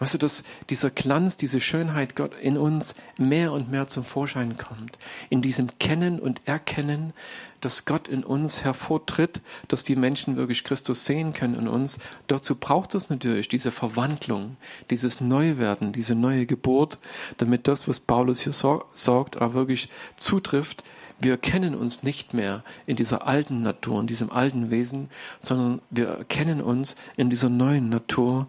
Weißt 0.00 0.14
du, 0.14 0.18
dass 0.18 0.44
dieser 0.70 0.88
Glanz, 0.88 1.36
diese 1.36 1.60
Schönheit 1.60 2.16
Gott 2.16 2.32
in 2.40 2.56
uns 2.56 2.94
mehr 3.18 3.52
und 3.52 3.70
mehr 3.70 3.86
zum 3.86 4.02
Vorschein 4.02 4.56
kommt. 4.56 4.98
In 5.28 5.42
diesem 5.42 5.78
Kennen 5.78 6.18
und 6.18 6.40
Erkennen, 6.46 7.12
dass 7.60 7.84
Gott 7.84 8.08
in 8.08 8.24
uns 8.24 8.64
hervortritt, 8.64 9.42
dass 9.68 9.84
die 9.84 9.96
Menschen 9.96 10.36
wirklich 10.36 10.64
Christus 10.64 11.04
sehen 11.04 11.34
können 11.34 11.54
in 11.54 11.68
uns. 11.68 11.98
Dazu 12.28 12.54
braucht 12.54 12.94
es 12.94 13.10
natürlich 13.10 13.48
diese 13.48 13.70
Verwandlung, 13.70 14.56
dieses 14.88 15.20
Neuwerden, 15.20 15.92
diese 15.92 16.14
neue 16.14 16.46
Geburt, 16.46 16.96
damit 17.36 17.68
das, 17.68 17.86
was 17.86 18.00
Paulus 18.00 18.40
hier 18.40 18.54
sagt, 18.54 19.42
auch 19.42 19.52
wirklich 19.52 19.90
zutrifft, 20.16 20.82
wir 21.20 21.36
kennen 21.36 21.74
uns 21.74 22.02
nicht 22.02 22.34
mehr 22.34 22.64
in 22.86 22.96
dieser 22.96 23.26
alten 23.26 23.62
Natur, 23.62 24.00
in 24.00 24.06
diesem 24.06 24.30
alten 24.30 24.70
Wesen, 24.70 25.10
sondern 25.42 25.82
wir 25.90 26.24
kennen 26.28 26.60
uns 26.60 26.96
in 27.16 27.30
dieser 27.30 27.48
neuen 27.48 27.88
Natur, 27.88 28.46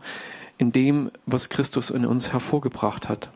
in 0.58 0.72
dem, 0.72 1.12
was 1.26 1.50
Christus 1.50 1.90
in 1.90 2.06
uns 2.06 2.32
hervorgebracht 2.32 3.10
hat. 3.10 3.30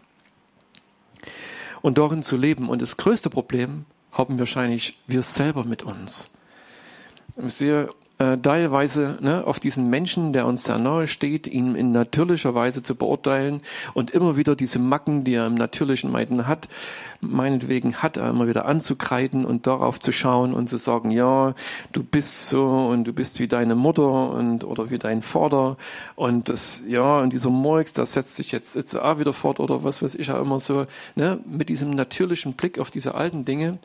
Und 1.81 1.97
darin 1.97 2.23
zu 2.23 2.37
leben. 2.37 2.69
Und 2.69 2.81
das 2.81 2.97
größte 2.97 3.29
Problem 3.29 3.85
haben 4.11 4.39
wahrscheinlich 4.39 4.99
wir 5.07 5.21
selber 5.21 5.65
mit 5.65 5.83
uns. 5.83 6.31
Ich 7.37 7.61
äh, 8.17 8.37
teilweise 8.37 9.17
ne, 9.19 9.45
auf 9.45 9.59
diesen 9.59 9.89
Menschen, 9.89 10.31
der 10.31 10.45
uns 10.45 10.63
sehr 10.63 10.77
nahe 10.77 11.07
steht, 11.07 11.47
ihn 11.47 11.75
in 11.75 11.91
natürlicher 11.91 12.55
Weise 12.55 12.81
zu 12.81 12.95
beurteilen 12.95 13.61
und 13.93 14.11
immer 14.11 14.37
wieder 14.37 14.55
diese 14.55 14.79
Macken, 14.79 15.25
die 15.25 15.33
er 15.33 15.47
im 15.47 15.55
natürlichen 15.55 16.11
Meiden 16.11 16.47
hat, 16.47 16.69
meinetwegen 17.31 17.95
hat, 17.95 18.17
er 18.17 18.29
immer 18.29 18.47
wieder 18.47 18.65
anzukreiden 18.65 19.45
und 19.45 19.67
darauf 19.67 19.99
zu 19.99 20.11
schauen 20.11 20.53
und 20.53 20.69
zu 20.69 20.77
sagen, 20.77 21.11
ja, 21.11 21.53
du 21.91 22.03
bist 22.03 22.47
so 22.47 22.65
und 22.65 23.05
du 23.05 23.13
bist 23.13 23.39
wie 23.39 23.47
deine 23.47 23.75
Mutter 23.75 24.31
und 24.31 24.63
oder 24.63 24.89
wie 24.89 24.97
dein 24.97 25.21
Vater 25.21 25.77
und 26.15 26.49
das, 26.49 26.83
ja, 26.87 27.19
und 27.19 27.33
dieser 27.33 27.49
Murks, 27.49 27.93
das 27.93 28.13
setzt 28.13 28.35
sich 28.35 28.51
jetzt, 28.51 28.75
jetzt 28.75 28.95
auch 28.95 29.19
wieder 29.19 29.33
fort 29.33 29.59
oder 29.59 29.83
was 29.83 30.01
weiß 30.01 30.15
ich 30.15 30.27
ja 30.27 30.39
immer 30.39 30.59
so, 30.59 30.87
ne, 31.15 31.39
mit 31.45 31.69
diesem 31.69 31.91
natürlichen 31.91 32.53
Blick 32.53 32.79
auf 32.79 32.91
diese 32.91 33.15
alten 33.15 33.45
Dinge 33.45 33.79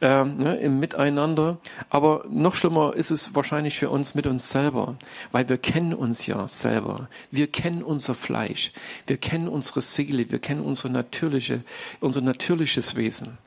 äh, 0.00 0.24
ne, 0.24 0.56
im 0.56 0.80
Miteinander. 0.80 1.58
Aber 1.90 2.24
noch 2.28 2.54
schlimmer 2.54 2.94
ist 2.94 3.10
es 3.10 3.34
wahrscheinlich 3.34 3.78
für 3.78 3.90
uns 3.90 4.14
mit 4.14 4.26
uns 4.26 4.50
selber, 4.50 4.96
weil 5.32 5.48
wir 5.48 5.58
kennen 5.58 5.94
uns 5.94 6.26
ja 6.26 6.48
selber. 6.48 7.08
Wir 7.30 7.46
kennen 7.46 7.82
unser 7.82 8.14
Fleisch, 8.14 8.72
wir 9.06 9.16
kennen 9.16 9.48
unsere 9.48 9.82
Seele, 9.82 10.30
wir 10.30 10.38
kennen 10.38 10.62
unsere 10.62 10.90
natürliche, 10.90 11.62
unser 12.00 12.20
natürliches 12.20 12.85
göttliches 12.86 12.96
Wesen. 12.96 13.38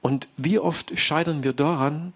Und 0.00 0.28
wie 0.36 0.58
oft 0.58 0.98
scheitern 0.98 1.44
wir 1.44 1.52
daran, 1.52 2.12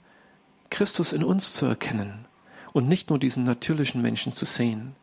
Christus 0.71 1.13
in 1.13 1.25
uns 1.25 1.55
zu 1.55 1.67
erkennen 1.67 2.27
und 2.73 2.89
nicht 2.89 3.09
nur 3.09 3.19
diesen 3.19 3.45
natürlichen 3.45 4.03
Menschen 4.03 4.33
zu 4.33 4.45
sehen 4.45 4.95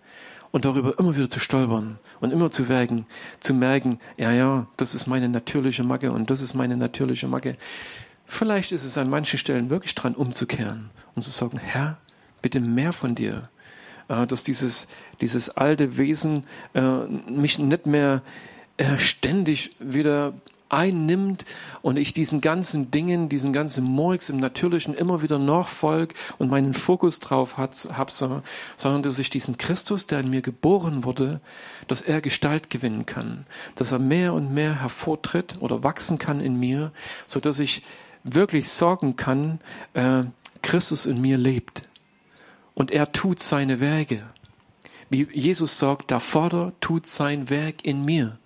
und 0.51 0.65
darüber 0.65 0.97
immer 0.99 1.15
wieder 1.15 1.29
zu 1.29 1.39
stolpern 1.39 1.97
und 2.21 2.31
immer 2.31 2.51
zu 2.51 2.69
wägen, 2.69 3.07
zu 3.39 3.53
merken, 3.53 3.99
ja, 4.17 4.31
ja, 4.31 4.67
das 4.77 4.93
ist 4.93 5.07
meine 5.07 5.27
natürliche 5.27 5.83
Macke 5.83 6.11
und 6.11 6.29
das 6.29 6.41
ist 6.41 6.53
meine 6.53 6.77
natürliche 6.77 7.27
Macke. 7.27 7.57
Vielleicht 8.27 8.71
ist 8.71 8.85
es 8.85 8.97
an 8.97 9.09
manchen 9.09 9.39
Stellen 9.39 9.69
wirklich 9.69 9.95
dran 9.95 10.15
umzukehren 10.15 10.91
und 11.15 11.23
zu 11.23 11.31
sagen, 11.31 11.57
Herr, 11.57 11.97
bitte 12.43 12.59
mehr 12.59 12.93
von 12.93 13.15
dir, 13.15 13.49
äh, 14.07 14.27
dass 14.27 14.43
dieses, 14.43 14.87
dieses 15.21 15.49
alte 15.49 15.97
Wesen 15.97 16.43
äh, 16.75 17.07
mich 17.29 17.57
nicht 17.57 17.87
mehr 17.87 18.21
äh, 18.77 18.99
ständig 18.99 19.75
wieder 19.79 20.33
einnimmt 20.75 21.45
und 21.81 21.97
ich 21.97 22.13
diesen 22.13 22.41
ganzen 22.41 22.91
Dingen, 22.91 23.29
diesen 23.29 23.53
ganzen 23.53 23.83
Murks 23.83 24.29
im 24.29 24.39
Natürlichen 24.39 24.93
immer 24.93 25.21
wieder 25.21 25.39
nachfolge 25.39 26.13
und 26.37 26.49
meinen 26.49 26.73
Fokus 26.73 27.19
drauf 27.19 27.57
habe, 27.57 28.11
sondern 28.77 29.03
dass 29.03 29.19
ich 29.19 29.29
diesen 29.29 29.57
Christus, 29.57 30.07
der 30.07 30.19
in 30.19 30.29
mir 30.29 30.41
geboren 30.41 31.03
wurde, 31.03 31.39
dass 31.87 32.01
er 32.01 32.21
Gestalt 32.21 32.69
gewinnen 32.69 33.05
kann, 33.05 33.45
dass 33.75 33.91
er 33.91 33.99
mehr 33.99 34.33
und 34.33 34.53
mehr 34.53 34.81
hervortritt 34.81 35.55
oder 35.59 35.83
wachsen 35.83 36.19
kann 36.19 36.41
in 36.41 36.59
mir, 36.59 36.91
so 37.27 37.39
dass 37.39 37.59
ich 37.59 37.83
wirklich 38.23 38.69
sagen 38.69 39.15
kann, 39.15 39.59
äh, 39.93 40.23
Christus 40.61 41.05
in 41.05 41.21
mir 41.21 41.37
lebt 41.37 41.83
und 42.73 42.91
er 42.91 43.11
tut 43.11 43.39
seine 43.39 43.79
Werke. 43.79 44.23
Wie 45.09 45.27
Jesus 45.31 45.79
sagt, 45.79 46.11
der 46.11 46.19
Vater 46.19 46.73
tut 46.81 47.07
sein 47.07 47.49
Werk 47.49 47.85
in 47.85 48.03
mir, 48.03 48.37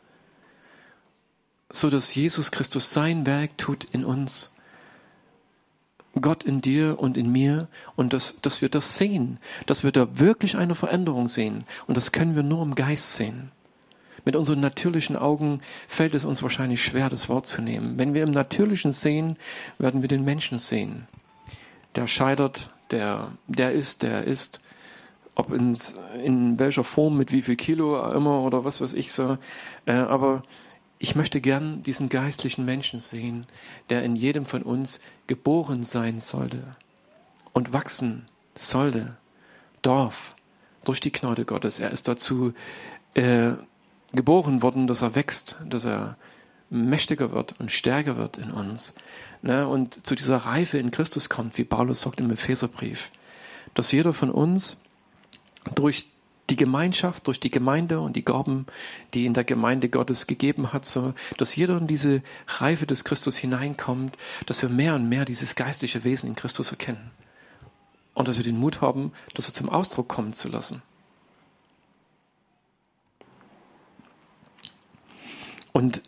so 1.71 1.89
dass 1.89 2.13
Jesus 2.15 2.51
Christus 2.51 2.91
sein 2.91 3.25
Werk 3.25 3.57
tut 3.57 3.85
in 3.91 4.03
uns. 4.03 4.55
Gott 6.19 6.43
in 6.43 6.61
dir 6.61 6.99
und 6.99 7.17
in 7.17 7.31
mir 7.31 7.67
und 7.95 8.13
dass, 8.13 8.41
dass 8.41 8.61
wir 8.61 8.69
das 8.69 8.97
sehen, 8.97 9.37
dass 9.67 9.83
wir 9.83 9.91
da 9.91 10.19
wirklich 10.19 10.57
eine 10.57 10.75
Veränderung 10.75 11.27
sehen. 11.27 11.65
Und 11.87 11.95
das 11.95 12.11
können 12.11 12.35
wir 12.35 12.43
nur 12.43 12.63
im 12.63 12.75
Geist 12.75 13.13
sehen. 13.13 13.51
Mit 14.25 14.35
unseren 14.35 14.59
natürlichen 14.59 15.15
Augen 15.15 15.61
fällt 15.87 16.13
es 16.13 16.25
uns 16.25 16.43
wahrscheinlich 16.43 16.83
schwer, 16.83 17.09
das 17.09 17.29
Wort 17.29 17.47
zu 17.47 17.61
nehmen. 17.61 17.97
Wenn 17.97 18.13
wir 18.13 18.23
im 18.23 18.31
Natürlichen 18.31 18.91
sehen, 18.91 19.37
werden 19.77 20.01
wir 20.01 20.09
den 20.09 20.25
Menschen 20.25 20.59
sehen. 20.59 21.07
Der 21.95 22.07
scheitert, 22.07 22.71
der, 22.91 23.31
der 23.47 23.71
ist, 23.71 24.03
der 24.03 24.25
ist, 24.25 24.61
ob 25.35 25.53
in, 25.53 25.77
in 26.23 26.59
welcher 26.59 26.83
Form, 26.83 27.17
mit 27.17 27.31
wie 27.31 27.41
viel 27.41 27.55
Kilo 27.55 28.11
immer 28.11 28.41
oder 28.41 28.65
was 28.65 28.81
weiß 28.81 28.93
ich 28.93 29.11
so. 29.11 29.37
Äh, 29.85 29.93
aber 29.93 30.43
ich 30.99 31.15
möchte 31.15 31.39
gern 31.39 31.81
diesen 31.81 32.09
geistlichen 32.09 32.65
Menschen 32.65 32.99
sehen, 32.99 33.47
der 33.89 34.03
in 34.03 34.17
jedem 34.17 34.45
von 34.45 34.63
uns 34.63 34.99
geboren 35.27 35.83
sein 35.83 36.19
sollte 36.19 36.75
und 37.53 37.71
wachsen 37.71 38.27
sollte. 38.55 39.15
Dorf, 39.81 40.35
durch 40.83 40.99
die 40.99 41.11
Gnade 41.11 41.45
Gottes. 41.45 41.79
Er 41.79 41.91
ist 41.91 42.09
dazu 42.09 42.53
äh, 43.13 43.51
geboren 44.11 44.61
worden, 44.61 44.87
dass 44.87 45.01
er 45.01 45.15
wächst, 45.15 45.55
dass 45.65 45.85
er 45.85 46.17
mächtiger 46.69 47.31
wird 47.31 47.59
und 47.59 47.71
stärker 47.71 48.17
wird 48.17 48.37
in 48.37 48.51
uns. 48.51 48.93
Ne? 49.41 49.67
Und 49.67 50.05
zu 50.05 50.15
dieser 50.15 50.37
Reife 50.37 50.77
in 50.77 50.91
Christus 50.91 51.29
kommt, 51.29 51.57
wie 51.57 51.63
Paulus 51.63 52.01
sagt 52.01 52.19
im 52.19 52.29
Epheserbrief, 52.29 53.11
dass 53.73 53.91
jeder 53.91 54.13
von 54.13 54.31
uns 54.31 54.81
durch 55.75 56.07
die 56.49 56.55
Gemeinschaft, 56.55 57.27
durch 57.27 57.39
die 57.39 57.51
Gemeinde 57.51 57.99
und 57.99 58.15
die 58.15 58.25
Gaben, 58.25 58.65
die 59.13 59.25
in 59.25 59.33
der 59.33 59.43
Gemeinde 59.43 59.89
Gottes 59.89 60.27
gegeben 60.27 60.73
hat, 60.73 60.85
so, 60.85 61.13
dass 61.37 61.55
jeder 61.55 61.77
in 61.77 61.87
diese 61.87 62.21
Reife 62.47 62.85
des 62.85 63.03
Christus 63.03 63.37
hineinkommt, 63.37 64.17
dass 64.45 64.61
wir 64.61 64.69
mehr 64.69 64.95
und 64.95 65.07
mehr 65.07 65.25
dieses 65.25 65.55
geistliche 65.55 66.03
Wesen 66.03 66.29
in 66.29 66.35
Christus 66.35 66.71
erkennen. 66.71 67.11
Und 68.13 68.27
dass 68.27 68.37
wir 68.37 68.43
den 68.43 68.59
Mut 68.59 68.81
haben, 68.81 69.13
das 69.33 69.51
zum 69.53 69.69
Ausdruck 69.69 70.09
kommen 70.09 70.33
zu 70.33 70.49
lassen. 70.49 70.81
und 75.79 76.01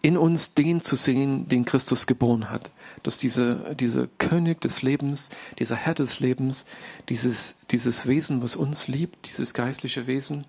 in 0.00 0.16
uns 0.16 0.54
den 0.54 0.80
zu 0.80 0.94
sehen, 0.94 1.48
den 1.48 1.64
Christus 1.64 2.06
geboren 2.06 2.50
hat. 2.50 2.70
Dass 3.02 3.18
diese, 3.18 3.74
dieser 3.78 4.06
König 4.18 4.60
des 4.60 4.82
Lebens, 4.82 5.30
dieser 5.58 5.76
Herr 5.76 5.94
des 5.94 6.20
Lebens, 6.20 6.66
dieses, 7.08 7.58
dieses 7.70 8.06
Wesen, 8.06 8.42
was 8.42 8.56
uns 8.56 8.88
liebt, 8.88 9.28
dieses 9.28 9.54
geistliche 9.54 10.06
Wesen, 10.06 10.46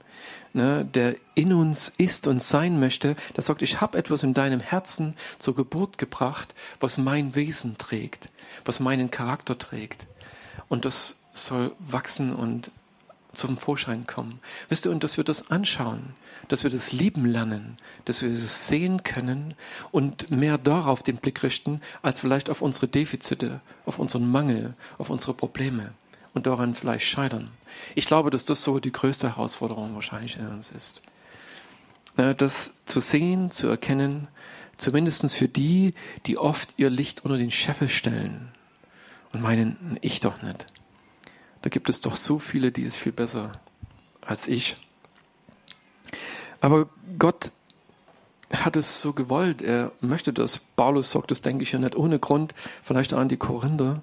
ne, 0.53 0.85
der 0.85 1.15
in 1.35 1.53
uns 1.53 1.89
ist 1.89 2.27
und 2.27 2.43
sein 2.43 2.79
möchte, 2.79 3.15
der 3.35 3.43
sagt, 3.43 3.61
ich 3.61 3.81
habe 3.81 3.97
etwas 3.97 4.23
in 4.23 4.33
deinem 4.33 4.59
Herzen 4.59 5.15
zur 5.37 5.55
Geburt 5.55 5.97
gebracht, 5.97 6.53
was 6.79 6.97
mein 6.97 7.35
Wesen 7.35 7.77
trägt, 7.77 8.29
was 8.65 8.79
meinen 8.79 9.11
Charakter 9.11 9.57
trägt. 9.57 10.07
Und 10.67 10.85
das 10.85 11.21
soll 11.33 11.71
wachsen 11.79 12.33
und 12.33 12.71
zum 13.33 13.57
Vorschein 13.57 14.07
kommen. 14.07 14.39
Wisst 14.69 14.85
ihr, 14.85 14.91
und 14.91 15.03
dass 15.03 15.17
wir 15.17 15.23
das 15.23 15.51
anschauen, 15.51 16.15
dass 16.47 16.63
wir 16.63 16.71
das 16.71 16.91
lieben 16.91 17.25
lernen, 17.25 17.77
dass 18.05 18.21
wir 18.21 18.29
das 18.29 18.67
sehen 18.67 19.03
können 19.03 19.53
und 19.91 20.31
mehr 20.31 20.57
darauf 20.57 21.03
den 21.03 21.17
Blick 21.17 21.43
richten, 21.43 21.81
als 22.01 22.21
vielleicht 22.21 22.49
auf 22.49 22.61
unsere 22.61 22.87
Defizite, 22.87 23.61
auf 23.85 23.99
unseren 23.99 24.29
Mangel, 24.29 24.73
auf 24.97 25.09
unsere 25.09 25.33
Probleme 25.33 25.91
und 26.33 26.47
daran 26.47 26.73
vielleicht 26.73 27.05
scheitern. 27.05 27.51
Ich 27.95 28.07
glaube, 28.07 28.31
dass 28.31 28.45
das 28.45 28.63
so 28.63 28.79
die 28.79 28.91
größte 28.91 29.29
Herausforderung 29.29 29.93
wahrscheinlich 29.95 30.37
in 30.37 30.47
uns 30.47 30.71
ist. 30.71 31.01
Das 32.15 32.85
zu 32.85 32.99
sehen, 32.99 33.51
zu 33.51 33.67
erkennen, 33.67 34.27
zumindest 34.77 35.31
für 35.31 35.47
die, 35.47 35.93
die 36.25 36.37
oft 36.37 36.73
ihr 36.77 36.89
Licht 36.89 37.23
unter 37.23 37.37
den 37.37 37.51
Scheffel 37.51 37.87
stellen 37.87 38.51
und 39.31 39.41
meinen, 39.41 39.97
ich 40.01 40.19
doch 40.19 40.41
nicht. 40.41 40.65
Da 41.61 41.69
gibt 41.69 41.89
es 41.89 42.01
doch 42.01 42.15
so 42.15 42.39
viele, 42.39 42.71
die 42.71 42.83
es 42.83 42.95
viel 42.95 43.11
besser 43.11 43.53
als 44.21 44.47
ich. 44.47 44.77
Aber 46.61 46.87
Gott 47.17 47.51
hat 48.51 48.77
es 48.77 49.01
so 49.01 49.13
gewollt. 49.13 49.61
Er 49.61 49.91
möchte 50.01 50.33
das. 50.33 50.57
Paulus 50.57 51.11
sagt 51.11 51.31
das, 51.31 51.41
denke 51.41 51.63
ich, 51.63 51.71
ja 51.71 51.79
nicht 51.79 51.95
ohne 51.95 52.19
Grund. 52.19 52.53
Vielleicht 52.83 53.13
auch 53.13 53.19
an 53.19 53.29
die 53.29 53.37
Korinther, 53.37 54.01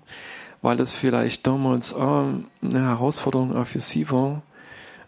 weil 0.62 0.76
das 0.76 0.92
vielleicht 0.92 1.46
damals 1.46 1.92
auch 1.94 2.28
eine 2.62 2.82
Herausforderung 2.82 3.56
auch 3.56 3.66
für 3.66 3.80
sie 3.80 4.10
war, 4.10 4.42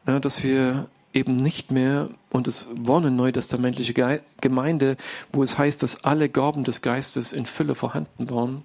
ne, 0.07 0.21
dass 0.21 0.43
wir 0.43 0.89
eben 1.13 1.37
nicht 1.37 1.73
mehr, 1.73 2.11
und 2.31 2.47
es 2.47 2.69
war 2.75 2.99
eine 2.99 3.11
neutestamentliche 3.11 4.21
Gemeinde, 4.41 4.97
wo 5.33 5.43
es 5.43 5.57
heißt, 5.57 5.83
dass 5.83 6.05
alle 6.05 6.29
Gaben 6.29 6.65
des 6.65 6.83
Geistes 6.83 7.33
in 7.33 7.47
Fülle 7.47 7.75
vorhanden 7.75 8.29
waren, 8.31 8.65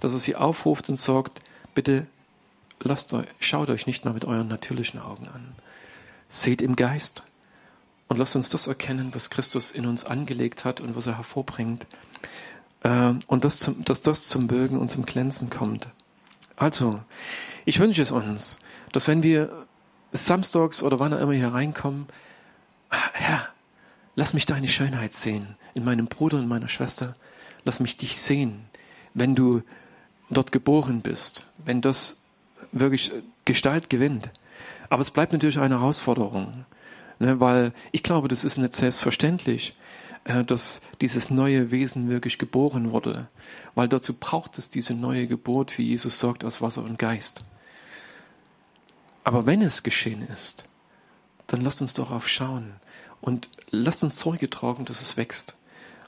dass 0.00 0.12
er 0.12 0.18
sie 0.18 0.36
aufruft 0.36 0.88
und 0.88 0.98
sagt, 0.98 1.40
bitte 1.74 2.06
lasst 2.80 3.12
euch, 3.14 3.26
schaut 3.40 3.70
euch 3.70 3.86
nicht 3.86 4.04
mal 4.04 4.14
mit 4.14 4.24
euren 4.24 4.48
natürlichen 4.48 5.00
Augen 5.00 5.28
an. 5.28 5.54
Seht 6.28 6.62
im 6.62 6.76
Geist 6.76 7.22
und 8.08 8.18
lasst 8.18 8.36
uns 8.36 8.48
das 8.48 8.66
erkennen, 8.66 9.10
was 9.14 9.30
Christus 9.30 9.70
in 9.70 9.86
uns 9.86 10.04
angelegt 10.04 10.64
hat 10.64 10.80
und 10.80 10.96
was 10.96 11.06
er 11.06 11.16
hervorbringt. 11.16 11.86
Äh, 12.82 13.14
und 13.26 13.44
das 13.44 13.58
zum, 13.58 13.84
dass 13.84 14.02
das 14.02 14.28
zum 14.28 14.46
Bögen 14.46 14.78
und 14.78 14.90
zum 14.90 15.04
Glänzen 15.04 15.50
kommt. 15.50 15.88
Also, 16.56 17.00
ich 17.64 17.80
wünsche 17.80 18.02
es 18.02 18.10
uns, 18.10 18.58
dass 18.92 19.08
wenn 19.08 19.22
wir 19.22 19.66
samstags 20.12 20.82
oder 20.82 21.00
wann 21.00 21.12
auch 21.12 21.20
immer 21.20 21.32
hier 21.32 21.52
reinkommen, 21.52 22.06
Herr, 22.90 23.48
lass 24.14 24.34
mich 24.34 24.46
deine 24.46 24.68
Schönheit 24.68 25.14
sehen 25.14 25.56
in 25.74 25.84
meinem 25.84 26.06
Bruder 26.06 26.38
und 26.38 26.46
meiner 26.46 26.68
Schwester. 26.68 27.16
Lass 27.64 27.80
mich 27.80 27.96
dich 27.96 28.18
sehen, 28.18 28.66
wenn 29.14 29.34
du 29.34 29.62
dort 30.30 30.52
geboren 30.52 31.00
bist, 31.00 31.44
wenn 31.64 31.80
das 31.80 32.23
wirklich 32.74 33.12
Gestalt 33.44 33.88
gewinnt. 33.88 34.30
Aber 34.90 35.02
es 35.02 35.10
bleibt 35.10 35.32
natürlich 35.32 35.58
eine 35.58 35.80
Herausforderung, 35.80 36.66
ne, 37.18 37.40
weil 37.40 37.72
ich 37.92 38.02
glaube, 38.02 38.28
das 38.28 38.44
ist 38.44 38.58
nicht 38.58 38.74
selbstverständlich, 38.74 39.76
äh, 40.24 40.44
dass 40.44 40.82
dieses 41.00 41.30
neue 41.30 41.70
Wesen 41.70 42.08
wirklich 42.08 42.38
geboren 42.38 42.92
wurde, 42.92 43.28
weil 43.74 43.88
dazu 43.88 44.14
braucht 44.14 44.58
es 44.58 44.70
diese 44.70 44.94
neue 44.94 45.26
Geburt, 45.26 45.78
wie 45.78 45.84
Jesus 45.84 46.20
sagt, 46.20 46.44
aus 46.44 46.60
Wasser 46.60 46.84
und 46.84 46.98
Geist. 46.98 47.44
Aber 49.22 49.46
wenn 49.46 49.62
es 49.62 49.82
geschehen 49.82 50.26
ist, 50.28 50.64
dann 51.46 51.62
lasst 51.62 51.80
uns 51.80 51.94
darauf 51.94 52.28
schauen 52.28 52.74
und 53.20 53.48
lasst 53.70 54.02
uns 54.02 54.16
Zeuge 54.16 54.50
tragen, 54.50 54.84
dass 54.84 55.00
es 55.00 55.16
wächst 55.16 55.56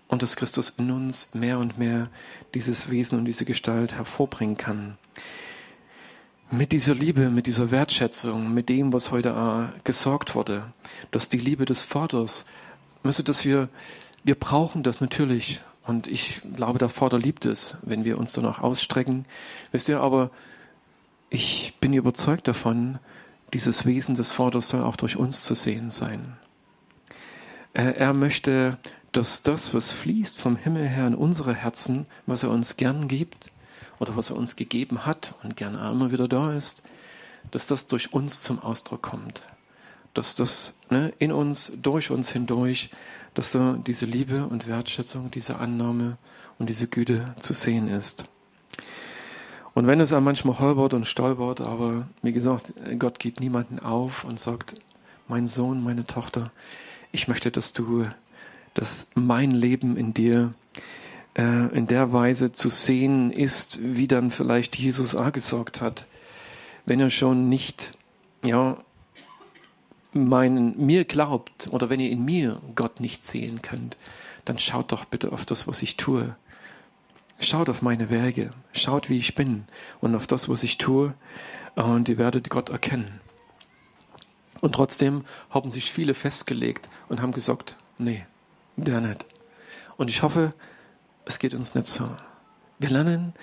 und 0.09 0.23
dass 0.23 0.37
Christus 0.37 0.75
in 0.77 0.91
uns 0.91 1.35
mehr 1.35 1.59
und 1.59 1.79
mehr 1.79 2.11
dieses 2.55 2.91
Wesen 2.91 3.19
und 3.19 3.25
diese 3.25 3.45
Gestalt 3.45 3.95
hervorbringen 3.95 4.57
kann 4.57 4.99
mit 6.51 6.73
dieser 6.73 6.95
Liebe, 6.95 7.29
mit 7.31 7.47
dieser 7.47 7.71
Wertschätzung, 7.71 8.53
mit 8.53 8.69
dem, 8.69 8.93
was 8.93 9.11
heute 9.11 9.31
äh, 9.31 9.81
gesorgt 9.85 10.35
wurde, 10.35 10.73
dass 11.11 11.29
die 11.29 11.39
Liebe 11.39 11.65
des 11.65 11.83
Vaters, 11.83 12.47
du, 13.03 13.23
dass 13.23 13.45
wir, 13.45 13.69
wir 14.25 14.35
brauchen 14.35 14.83
das 14.83 15.01
natürlich. 15.01 15.61
Und 15.85 16.07
ich 16.07 16.43
glaube, 16.57 16.79
der 16.79 16.89
Vater 16.89 17.19
liebt 17.19 17.47
es, 17.47 17.79
wenn 17.83 18.05
wir 18.05 18.19
uns 18.19 18.33
danach 18.33 18.61
ausstrecken. 18.61 19.25
Wisst 19.73 19.89
ihr, 19.89 20.01
aber 20.01 20.31
ich 21.31 21.75
bin 21.81 21.93
überzeugt 21.93 22.49
davon, 22.49 22.99
dieses 23.53 23.87
Wesen 23.87 24.17
des 24.17 24.33
Vaters 24.33 24.69
soll 24.69 24.83
auch 24.83 24.97
durch 24.97 25.17
uns 25.17 25.45
zu 25.45 25.55
sehen 25.55 25.91
sein. 25.91 26.37
Er 27.73 28.13
möchte, 28.15 28.79
dass 29.13 29.43
das, 29.43 29.75
was 29.75 29.93
fließt 29.93 30.41
vom 30.41 30.57
Himmel 30.57 30.89
her 30.89 31.07
in 31.07 31.15
unsere 31.15 31.55
Herzen, 31.55 32.07
was 32.27 32.43
er 32.43 32.51
uns 32.51 32.77
gern 32.77 33.07
gibt, 33.07 33.51
oder 33.99 34.17
was 34.17 34.31
er 34.31 34.37
uns 34.37 34.57
gegeben 34.57 35.07
hat 35.07 35.35
und 35.43 35.57
gerne 35.57 35.79
immer 35.91 36.13
wieder 36.13 36.29
da 36.29 36.53
ist, 36.53 36.83
dass 37.51 37.67
das 37.67 37.87
durch 37.87 38.13
uns 38.13 38.41
zum 38.41 38.59
Ausdruck 38.59 39.03
kommt. 39.03 39.43
Dass 40.15 40.35
das 40.35 40.79
ne, 40.91 41.13
in 41.19 41.33
uns, 41.33 41.73
durch 41.83 42.11
uns 42.11 42.31
hindurch, 42.31 42.91
dass 43.35 43.53
da 43.53 43.79
diese 43.87 44.07
Liebe 44.07 44.47
und 44.47 44.67
Wertschätzung, 44.67 45.31
diese 45.31 45.59
Annahme 45.59 46.17
und 46.59 46.69
diese 46.69 46.89
Güte 46.89 47.35
zu 47.41 47.53
sehen 47.53 47.89
ist. 47.89 48.25
Und 49.75 49.87
wenn 49.87 50.01
es 50.01 50.15
auch 50.15 50.23
manchmal 50.23 50.59
holpert 50.59 50.95
und 50.95 51.07
stolpert, 51.07 51.61
aber 51.61 52.09
wie 52.23 52.33
gesagt, 52.33 52.73
Gott 52.99 53.19
gibt 53.19 53.41
niemanden 53.41 53.79
auf 53.79 54.25
und 54.25 54.41
sagt, 54.41 54.77
mein 55.29 55.49
Sohn, 55.49 55.85
meine 55.85 56.07
Tochter, 56.07 56.51
ich 57.13 57.29
möchte, 57.29 57.51
dass 57.51 57.75
du, 57.75 58.07
dass 58.73 59.09
mein 59.15 59.51
Leben 59.51 59.99
in 59.99 60.15
dir 60.15 60.55
äh, 61.37 61.77
in 61.77 61.87
der 61.87 62.13
Weise 62.13 62.53
zu 62.53 62.71
sehen 62.71 63.31
ist, 63.31 63.79
wie 63.83 64.09
dann 64.09 64.31
vielleicht 64.31 64.77
Jesus 64.79 65.15
auch 65.15 65.33
gesagt 65.33 65.81
hat, 65.81 66.07
wenn 66.87 67.01
er 67.01 67.11
schon 67.11 67.49
nicht, 67.49 67.93
ja, 68.45 68.79
meinen, 70.13 70.87
mir 70.87 71.05
glaubt 71.05 71.69
oder 71.71 71.91
wenn 71.91 72.01
ihr 72.01 72.11
in 72.11 72.25
mir 72.25 72.61
Gott 72.75 73.01
nicht 73.01 73.27
sehen 73.27 73.61
könnt, 73.61 73.97
dann 74.45 74.59
schaut 74.59 74.93
doch 74.93 75.05
bitte 75.05 75.33
auf 75.33 75.45
das, 75.45 75.67
was 75.67 75.83
ich 75.83 75.97
tue. 75.97 76.37
schaut 77.39 77.69
auf 77.69 77.83
meine 77.83 78.09
Werke, 78.09 78.51
schaut, 78.73 79.11
wie 79.11 79.19
ich 79.19 79.35
bin 79.35 79.65
und 80.01 80.15
auf 80.15 80.27
das, 80.27 80.49
was 80.49 80.63
ich 80.63 80.79
tue, 80.79 81.13
und 81.75 82.09
ihr 82.09 82.17
werdet 82.17 82.49
Gott 82.49 82.71
erkennen. 82.71 83.21
Und 84.63 84.75
trotzdem 84.75 85.27
haben 85.51 85.71
sich 85.71 85.93
viele 85.93 86.15
festgelegt 86.15 86.89
und 87.11 87.21
haben 87.21 87.33
gesagt, 87.33 87.77
nee, 87.99 88.25
der 88.77 89.03
nicht. 89.03 89.27
Und 89.99 90.09
ich 90.09 90.23
hoffe, 90.23 90.55
es 91.27 91.39
geht 91.39 91.53
uns 91.53 91.75
nicht 91.75 91.89
so. 91.89 92.09
Wir 92.79 92.91
lernen 92.91 93.35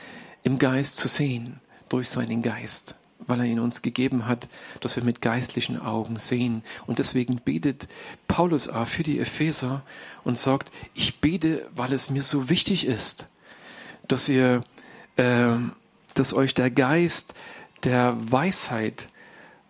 im 0.42 0.58
Geist 0.58 0.98
zu 0.98 1.08
sehen, 1.08 1.60
durch 1.90 2.10
seinen 2.10 2.42
Geist, 2.42 2.96
weil 3.20 3.42
er 3.42 3.46
ihn 3.46 3.60
uns 3.60 3.82
gegeben 3.82 4.26
hat, 4.26 4.50
dass 4.80 4.96
wir 4.96 5.04
mit 5.04 5.22
geistlichen 5.22 5.80
Augen 5.80 6.18
sehen. 6.18 6.64
Und 6.88 7.00
deswegen 7.00 7.38
betet 7.38 7.88
Paulus 8.28 8.68
auch 8.68 8.88
für 8.88 9.04
die 9.04 9.20
Epheser 9.20 9.84
und 10.24 10.38
sagt, 10.38 10.72
ich 10.94 11.20
bete, 11.20 11.68
weil 11.76 11.94
es 11.94 12.10
mir 12.10 12.24
so 12.24 12.50
wichtig 12.50 12.88
ist, 12.88 13.28
dass 14.08 14.28
ihr, 14.30 14.64
äh, 15.18 15.52
dass 16.16 16.34
euch 16.34 16.54
der 16.54 16.72
Geist 16.72 17.36
der 17.84 18.16
Weisheit 18.32 19.10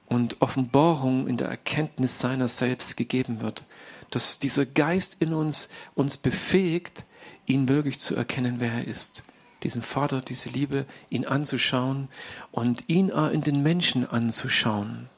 und 0.06 0.41
Offenbarung 0.41 1.28
in 1.28 1.38
der 1.38 1.47
Erkenntnis 1.47 2.19
seiner 2.19 2.47
selbst 2.47 2.95
gegeben 2.95 3.41
wird. 3.41 3.65
Dass 4.12 4.38
dieser 4.38 4.67
Geist 4.67 5.17
in 5.19 5.34
uns 5.34 5.69
uns 5.95 6.17
befähigt, 6.17 7.06
ihn 7.46 7.68
wirklich 7.68 8.00
zu 8.00 8.16
erkennen, 8.16 8.56
wer 8.60 8.72
er 8.72 8.88
ist. 8.88 9.24
Diesen 9.64 9.82
Vater, 9.82 10.22
diese 10.22 10.50
Liebe, 10.50 10.86
ihn 11.10 11.26
anzuschauen 11.26 12.10
und 12.52 12.84
ihn 12.88 13.10
in 13.10 13.42
den 13.42 13.64
Menschen 13.64 14.10
anzuschauen 14.10 15.10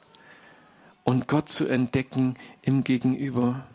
und 1.03 1.27
Gott 1.27 1.49
zu 1.49 1.67
entdecken 1.67 2.35
im 2.61 2.83
Gegenüber. 2.83 3.65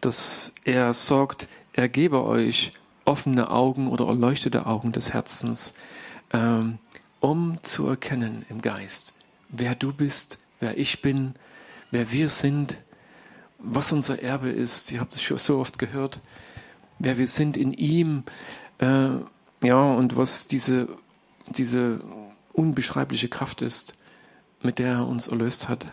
Dass 0.00 0.54
er 0.64 0.92
sorgt, 0.92 1.48
er 1.72 1.88
gebe 1.88 2.24
euch 2.24 2.72
offene 3.04 3.50
Augen 3.50 3.88
oder 3.88 4.06
erleuchtete 4.06 4.66
Augen 4.66 4.92
des 4.92 5.12
Herzens, 5.12 5.74
ähm, 6.32 6.78
um 7.20 7.58
zu 7.62 7.86
erkennen 7.86 8.44
im 8.48 8.60
Geist, 8.62 9.14
wer 9.48 9.74
du 9.74 9.92
bist, 9.92 10.38
wer 10.60 10.76
ich 10.76 11.02
bin, 11.02 11.34
wer 11.90 12.10
wir 12.10 12.28
sind, 12.28 12.76
was 13.58 13.92
unser 13.92 14.22
Erbe 14.22 14.48
ist. 14.48 14.90
Ihr 14.90 15.00
habt 15.00 15.14
es 15.14 15.22
schon 15.22 15.38
so 15.38 15.58
oft 15.58 15.78
gehört, 15.78 16.20
wer 17.02 17.18
wir 17.18 17.28
sind 17.28 17.56
in 17.56 17.72
ihm, 17.72 18.24
äh, 18.78 19.10
ja, 19.62 19.80
und 19.80 20.16
was 20.16 20.46
diese, 20.46 20.88
diese 21.48 22.00
unbeschreibliche 22.52 23.28
Kraft 23.28 23.62
ist, 23.62 23.94
mit 24.62 24.78
der 24.78 24.94
er 24.94 25.08
uns 25.08 25.28
erlöst 25.28 25.68
hat 25.68 25.86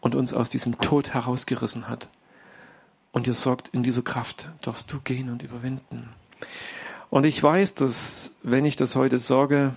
und 0.00 0.14
uns 0.14 0.32
aus 0.32 0.50
diesem 0.50 0.78
Tod 0.78 1.14
herausgerissen 1.14 1.88
hat. 1.88 2.08
Und 3.12 3.26
ihr 3.26 3.34
sorgt, 3.34 3.68
in 3.68 3.82
dieser 3.82 4.02
Kraft 4.02 4.48
darfst 4.60 4.92
du 4.92 5.00
gehen 5.00 5.30
und 5.30 5.42
überwinden. 5.42 6.08
Und 7.08 7.24
ich 7.24 7.42
weiß, 7.42 7.74
dass 7.74 8.36
wenn 8.42 8.64
ich 8.64 8.76
das 8.76 8.96
heute 8.96 9.18
sorge, 9.18 9.72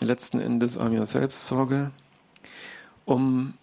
letzten 0.00 0.40
Endes 0.40 0.76
an 0.76 0.92
mir 0.92 1.06
selbst 1.06 1.46
sorge, 1.46 1.90
um 3.04 3.54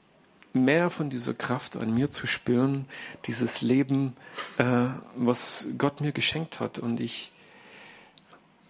mehr 0.63 0.89
von 0.89 1.10
dieser 1.10 1.34
Kraft 1.34 1.76
an 1.76 1.93
mir 1.93 2.12
zu 2.12 2.28
spüren, 2.28 2.86
dieses 3.26 3.62
Leben, 3.62 4.15
äh, 4.58 4.88
was 5.15 5.67
Gott 5.78 6.02
mir 6.02 6.12
geschenkt 6.12 6.60
hat. 6.60 6.80
Und 6.80 7.00
ich 7.00 7.32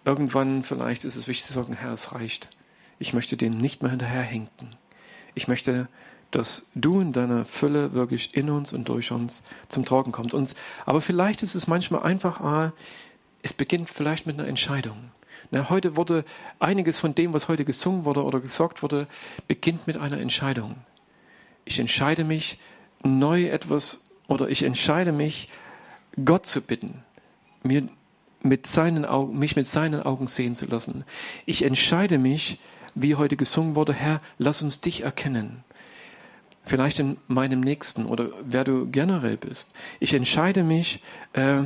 irgendwann 0.04 0.62
vielleicht 0.62 1.04
ist 1.04 1.16
es 1.16 1.28
wichtig 1.28 1.46
zu 1.46 1.52
sagen, 1.52 1.74
Herr, 1.74 1.92
es 1.92 2.12
reicht. 2.12 2.48
Ich 2.98 3.12
möchte 3.12 3.36
dem 3.36 3.56
nicht 3.56 3.82
mehr 3.82 3.90
hinterherhinken. 3.90 4.68
Ich 5.34 5.48
möchte, 5.48 5.88
dass 6.30 6.70
du 6.74 7.00
in 7.00 7.12
deiner 7.12 7.44
Fülle 7.44 7.92
wirklich 7.92 8.36
in 8.36 8.50
uns 8.50 8.72
und 8.72 8.88
durch 8.88 9.12
uns 9.12 9.42
zum 9.68 9.84
Tragen 9.84 10.12
kommst. 10.12 10.34
Und, 10.34 10.54
aber 10.86 11.00
vielleicht 11.00 11.42
ist 11.42 11.54
es 11.54 11.66
manchmal 11.66 12.02
einfach, 12.02 12.40
ah, 12.40 12.72
es 13.42 13.52
beginnt 13.52 13.88
vielleicht 13.88 14.26
mit 14.26 14.38
einer 14.38 14.48
Entscheidung. 14.48 15.10
Na, 15.50 15.70
heute 15.70 15.96
wurde 15.96 16.24
einiges 16.58 17.00
von 17.00 17.14
dem, 17.14 17.32
was 17.32 17.48
heute 17.48 17.64
gesungen 17.64 18.04
wurde 18.04 18.24
oder 18.24 18.40
gesagt 18.40 18.82
wurde, 18.82 19.06
beginnt 19.48 19.86
mit 19.86 19.96
einer 19.96 20.18
Entscheidung. 20.18 20.76
Ich 21.64 21.78
entscheide 21.78 22.24
mich, 22.24 22.58
neu 23.02 23.46
etwas 23.46 24.10
oder 24.28 24.48
ich 24.48 24.62
entscheide 24.62 25.12
mich, 25.12 25.48
Gott 26.24 26.46
zu 26.46 26.60
bitten, 26.60 27.02
mir 27.62 27.88
mit 28.42 28.66
seinen 28.66 29.04
Augen, 29.04 29.38
mich 29.38 29.56
mit 29.56 29.66
seinen 29.66 30.02
Augen 30.02 30.26
sehen 30.26 30.54
zu 30.54 30.66
lassen. 30.66 31.04
Ich 31.46 31.62
entscheide 31.62 32.18
mich, 32.18 32.58
wie 32.94 33.14
heute 33.14 33.36
gesungen 33.36 33.74
wurde, 33.74 33.92
Herr, 33.92 34.20
lass 34.38 34.62
uns 34.62 34.80
dich 34.80 35.02
erkennen. 35.02 35.64
Vielleicht 36.64 37.00
in 37.00 37.16
meinem 37.26 37.60
Nächsten 37.60 38.06
oder 38.06 38.30
wer 38.44 38.64
du 38.64 38.86
generell 38.90 39.36
bist. 39.36 39.72
Ich 39.98 40.14
entscheide 40.14 40.62
mich, 40.62 41.02
äh, 41.32 41.62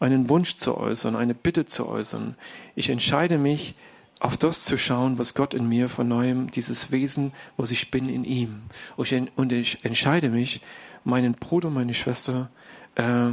einen 0.00 0.28
Wunsch 0.28 0.56
zu 0.56 0.76
äußern, 0.76 1.16
eine 1.16 1.34
Bitte 1.34 1.64
zu 1.64 1.88
äußern. 1.88 2.36
Ich 2.74 2.90
entscheide 2.90 3.38
mich, 3.38 3.74
auf 4.20 4.36
das 4.36 4.64
zu 4.64 4.78
schauen, 4.78 5.18
was 5.18 5.34
Gott 5.34 5.54
in 5.54 5.68
mir 5.68 5.88
von 5.88 6.08
neuem, 6.08 6.50
dieses 6.50 6.90
Wesen, 6.90 7.32
was 7.56 7.70
ich 7.70 7.90
bin 7.90 8.08
in 8.08 8.24
ihm. 8.24 8.62
Und 8.96 9.52
ich 9.52 9.84
entscheide 9.84 10.30
mich, 10.30 10.60
meinen 11.04 11.34
Bruder, 11.34 11.70
meine 11.70 11.94
Schwester 11.94 12.50
äh, 12.94 13.32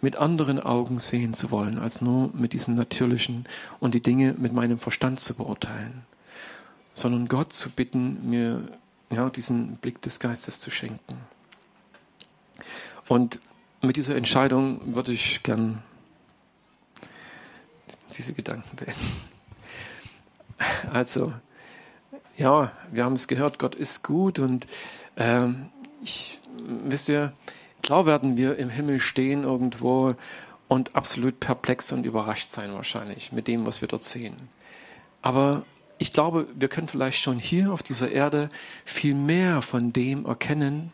mit 0.00 0.16
anderen 0.16 0.60
Augen 0.60 0.98
sehen 0.98 1.34
zu 1.34 1.50
wollen, 1.50 1.78
als 1.78 2.00
nur 2.00 2.30
mit 2.34 2.52
diesem 2.52 2.74
natürlichen 2.74 3.46
und 3.80 3.94
die 3.94 4.02
Dinge 4.02 4.34
mit 4.36 4.52
meinem 4.52 4.78
Verstand 4.78 5.20
zu 5.20 5.34
beurteilen, 5.34 6.02
sondern 6.94 7.28
Gott 7.28 7.52
zu 7.52 7.70
bitten, 7.70 8.28
mir 8.28 8.62
ja, 9.10 9.30
diesen 9.30 9.76
Blick 9.76 10.02
des 10.02 10.20
Geistes 10.20 10.60
zu 10.60 10.70
schenken. 10.70 11.16
Und 13.08 13.40
mit 13.82 13.96
dieser 13.96 14.16
Entscheidung 14.16 14.94
würde 14.94 15.12
ich 15.12 15.42
gern 15.42 15.82
diese 18.16 18.32
Gedanken 18.32 18.76
beenden. 18.76 19.35
Also, 20.92 21.32
ja, 22.36 22.72
wir 22.90 23.04
haben 23.04 23.14
es 23.14 23.28
gehört, 23.28 23.58
Gott 23.58 23.74
ist 23.74 24.02
gut 24.02 24.38
und 24.38 24.66
ähm, 25.16 25.66
ich, 26.02 26.38
wisst 26.84 27.08
ihr, 27.08 27.32
klar 27.82 28.06
werden 28.06 28.36
wir 28.36 28.56
im 28.56 28.70
Himmel 28.70 29.00
stehen 29.00 29.44
irgendwo 29.44 30.14
und 30.68 30.94
absolut 30.94 31.40
perplex 31.40 31.92
und 31.92 32.04
überrascht 32.04 32.50
sein 32.50 32.72
wahrscheinlich 32.72 33.32
mit 33.32 33.48
dem, 33.48 33.66
was 33.66 33.80
wir 33.80 33.88
dort 33.88 34.04
sehen. 34.04 34.34
Aber 35.22 35.64
ich 35.98 36.12
glaube, 36.12 36.46
wir 36.54 36.68
können 36.68 36.88
vielleicht 36.88 37.20
schon 37.20 37.38
hier 37.38 37.72
auf 37.72 37.82
dieser 37.82 38.10
Erde 38.10 38.50
viel 38.84 39.14
mehr 39.14 39.62
von 39.62 39.92
dem 39.92 40.26
erkennen, 40.26 40.92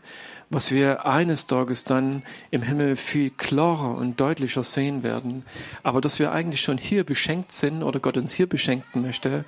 was 0.53 0.71
wir 0.71 1.07
eines 1.07 1.47
Tages 1.47 1.85
dann 1.85 2.23
im 2.51 2.61
Himmel 2.61 2.97
viel 2.97 3.31
klarer 3.31 3.97
und 3.97 4.21
deutlicher 4.21 4.62
sehen 4.62 5.03
werden, 5.03 5.45
aber 5.83 6.03
dass 6.03 6.19
wir 6.19 6.31
eigentlich 6.31 6.61
schon 6.61 6.77
hier 6.77 7.05
beschenkt 7.05 7.53
sind 7.53 7.83
oder 7.83 8.01
Gott 8.01 8.19
uns 8.19 8.35
hier 8.35 8.47
beschenken 8.47 9.01
möchte, 9.01 9.47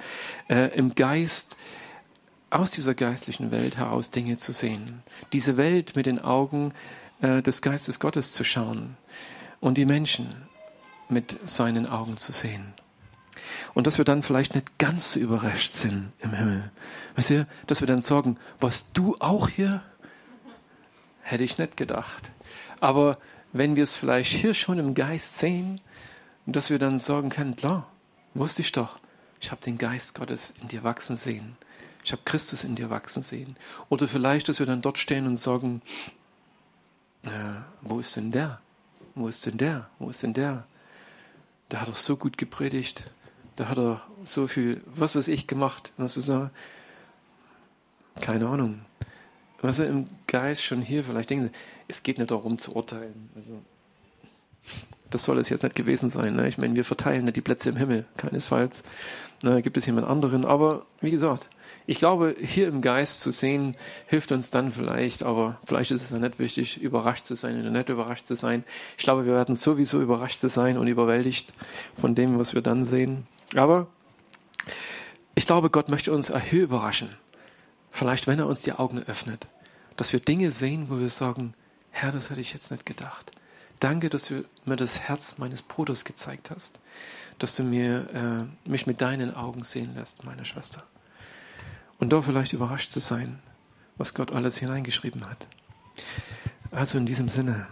äh, 0.49 0.75
im 0.77 0.95
Geist 0.95 1.59
aus 2.49 2.71
dieser 2.71 2.95
geistlichen 2.95 3.51
Welt 3.51 3.77
heraus 3.77 4.11
Dinge 4.11 4.39
zu 4.39 4.53
sehen, 4.53 5.03
diese 5.35 5.59
Welt 5.59 5.95
mit 5.95 6.07
den 6.07 6.21
Augen 6.21 6.73
äh, 7.21 7.43
des 7.43 7.61
Geistes 7.61 8.01
Gottes 8.01 8.33
zu 8.33 8.43
schauen 8.43 8.97
und 9.61 9.77
die 9.77 9.85
Menschen 9.85 10.29
mit 11.11 11.37
seinen 11.47 11.87
Augen 11.87 12.17
zu 12.17 12.33
sehen. 12.33 12.73
Und 13.75 13.87
dass 13.87 13.99
wir 13.99 14.07
dann 14.07 14.23
vielleicht 14.23 14.55
nicht 14.55 14.79
ganz 14.79 15.13
so 15.13 15.21
überrascht 15.21 15.75
sind 15.75 16.13
im 16.21 16.33
Himmel. 16.33 16.71
Wisst 17.15 17.31
ihr, 17.31 17.47
dass 17.67 17.81
wir 17.81 17.87
dann 17.87 18.01
sagen, 18.01 18.39
was 18.59 18.93
du 18.93 19.17
auch 19.19 19.51
hier 19.51 19.83
Hätte 21.25 21.43
ich 21.43 21.57
nicht 21.57 21.79
gedacht. 21.79 22.31
Aber 22.81 23.17
wenn 23.55 23.77
wir 23.77 23.83
es 23.83 23.97
vielleicht 23.97 24.31
hier 24.31 24.53
schon 24.53 24.79
im 24.79 24.95
Geist 24.95 25.39
sehen, 25.39 25.81
dass 26.45 26.69
wir 26.69 26.79
dann 26.79 26.99
sagen 26.99 27.31
können, 27.31 27.57
klar, 27.57 27.91
wusste 28.35 28.61
ich 28.61 28.73
doch, 28.73 28.99
ich 29.41 29.51
habe 29.51 29.63
den 29.63 29.79
Geist 29.79 30.15
Gottes 30.15 30.53
in 30.61 30.69
dir 30.69 30.85
wachsen 30.85 31.17
sehen. 31.17 31.57
Ich 32.05 32.13
habe 32.13 32.21
Christus 32.27 32.63
in 32.63 32.77
dir 32.77 32.91
wachsen 32.91 33.23
sehen. 33.23 33.57
Oder 33.89 34.07
vielleicht, 34.07 34.51
dass 34.51 34.59
wir 34.59 34.67
dann 34.67 34.83
dort 34.83 34.99
stehen 34.99 35.27
und 35.27 35.39
sagen, 35.39 35.81
äh, 37.23 37.31
wo 37.81 38.01
ist 38.01 38.17
denn 38.17 38.31
der? 38.31 38.61
Wo 39.15 39.27
ist 39.27 39.47
denn 39.47 39.57
der? 39.57 39.89
Wo 39.99 40.11
ist 40.11 40.23
denn 40.23 40.35
der? 40.35 40.67
Der 41.71 41.81
hat 41.81 41.89
doch 41.89 41.97
so 41.97 42.19
gut 42.19 42.37
gepredigt. 42.37 43.05
Da 43.57 43.69
hat 43.69 43.79
er 43.79 44.03
so 44.25 44.47
viel, 44.47 44.83
was 44.85 45.17
weiß 45.17 45.29
ich, 45.29 45.47
gemacht. 45.47 45.93
Was 45.97 46.19
ist 46.19 46.29
er? 46.29 46.51
Keine 48.21 48.47
Ahnung 48.47 48.83
was 49.65 49.79
wir 49.79 49.87
im 49.87 50.07
Geist 50.27 50.63
schon 50.63 50.83
hier 50.83 51.05
vielleicht 51.05 51.31
denken, 51.31 51.51
es 51.89 52.03
geht 52.03 52.19
nicht 52.19 52.31
darum 52.31 52.59
zu 52.59 52.75
urteilen. 52.77 53.31
Also, 53.35 53.63
das 55.11 55.25
soll 55.25 55.39
es 55.39 55.49
jetzt 55.49 55.63
nicht 55.63 55.77
gewesen 55.77 56.11
sein. 56.11 56.35
Ne? 56.35 56.49
Ich 56.49 56.59
meine, 56.59 56.75
wir 56.75 56.85
verteilen 56.85 57.25
nicht 57.25 57.37
die 57.37 57.41
Plätze 57.41 57.71
im 57.71 57.77
Himmel, 57.77 58.05
keinesfalls. 58.17 58.83
Ne, 59.43 59.63
gibt 59.63 59.77
es 59.77 59.87
jemand 59.87 60.07
anderen. 60.07 60.45
Aber 60.45 60.87
wie 61.01 61.11
gesagt, 61.11 61.51
ich 61.87 61.99
glaube, 61.99 62.35
hier 62.41 62.67
im 62.69 62.81
Geist 62.81 63.21
zu 63.21 63.31
sehen, 63.31 63.77
hilft 64.07 64.33
uns 64.33 64.51
dann 64.51 64.73
vielleicht, 64.73 65.23
aber 65.23 65.59
vielleicht 65.65 65.91
ist 65.91 66.03
es 66.03 66.09
dann 66.09 66.23
nicht 66.23 66.39
wichtig, 66.39 66.81
überrascht 66.83 67.27
zu 67.27 67.35
sein 67.35 67.61
oder 67.61 67.71
nicht 67.71 67.89
überrascht 67.89 68.27
zu 68.27 68.37
sein. 68.37 68.65
Ich 68.97 69.05
glaube, 69.05 69.27
wir 69.27 69.35
werden 69.35 69.55
sowieso 69.55 70.01
überrascht 70.01 70.41
zu 70.41 70.49
sein 70.49 70.79
und 70.79 70.89
überwältigt 70.89 71.53
von 71.99 72.15
dem, 72.15 72.39
was 72.39 72.55
wir 72.55 72.63
dann 72.63 72.87
sehen. 72.87 73.27
Aber 73.55 73.87
ich 75.35 75.47
glaube, 75.47 75.71
Gott 75.71 75.89
möchte 75.89 76.13
uns 76.13 76.33
hier 76.51 76.65
überraschen. 76.65 77.11
Vielleicht, 77.95 78.27
wenn 78.27 78.39
er 78.39 78.47
uns 78.47 78.63
die 78.63 78.73
Augen 78.73 78.99
öffnet 78.99 79.49
dass 79.97 80.13
wir 80.13 80.21
Dinge 80.21 80.51
sehen, 80.51 80.87
wo 80.91 80.99
wir 80.99 81.09
sagen, 81.09 81.55
Herr, 81.91 82.13
das 82.13 82.31
hätte 82.31 82.41
ich 82.41 82.53
jetzt 82.53 82.71
nicht 82.71 82.87
gedacht. 82.87 83.33
Danke, 83.81 84.11
dass 84.11 84.27
du 84.27 84.45
mir 84.65 84.77
das 84.77 85.01
Herz 85.01 85.39
meines 85.39 85.63
Bruders 85.63 86.05
gezeigt 86.05 86.51
hast, 86.51 86.81
dass 87.39 87.57
du 87.57 87.63
mir, 87.63 88.49
äh, 88.67 88.69
mich 88.69 88.87
mit 88.87 89.01
deinen 89.01 89.35
Augen 89.35 89.65
sehen 89.65 89.95
lässt, 89.95 90.25
meine 90.25 90.45
Schwester. 90.45 90.83
Und 91.99 92.13
da 92.13 92.23
vielleicht 92.23 92.53
überrascht 92.53 92.93
zu 92.93 93.01
sein, 93.01 93.41
was 93.97 94.15
Gott 94.15 94.33
alles 94.33 94.59
hineingeschrieben 94.59 95.29
hat. 95.29 95.47
Also 96.71 96.99
in 96.99 97.07
diesem 97.07 97.29
Sinne, 97.29 97.69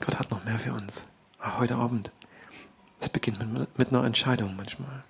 Gott 0.00 0.18
hat 0.18 0.30
noch 0.30 0.44
mehr 0.44 0.58
für 0.58 0.72
uns. 0.72 1.04
Auch 1.40 1.58
heute 1.58 1.76
Abend. 1.76 2.10
Es 3.00 3.08
beginnt 3.08 3.40
mit, 3.52 3.78
mit 3.78 3.88
einer 3.88 4.04
Entscheidung 4.04 4.56
manchmal. 4.56 5.04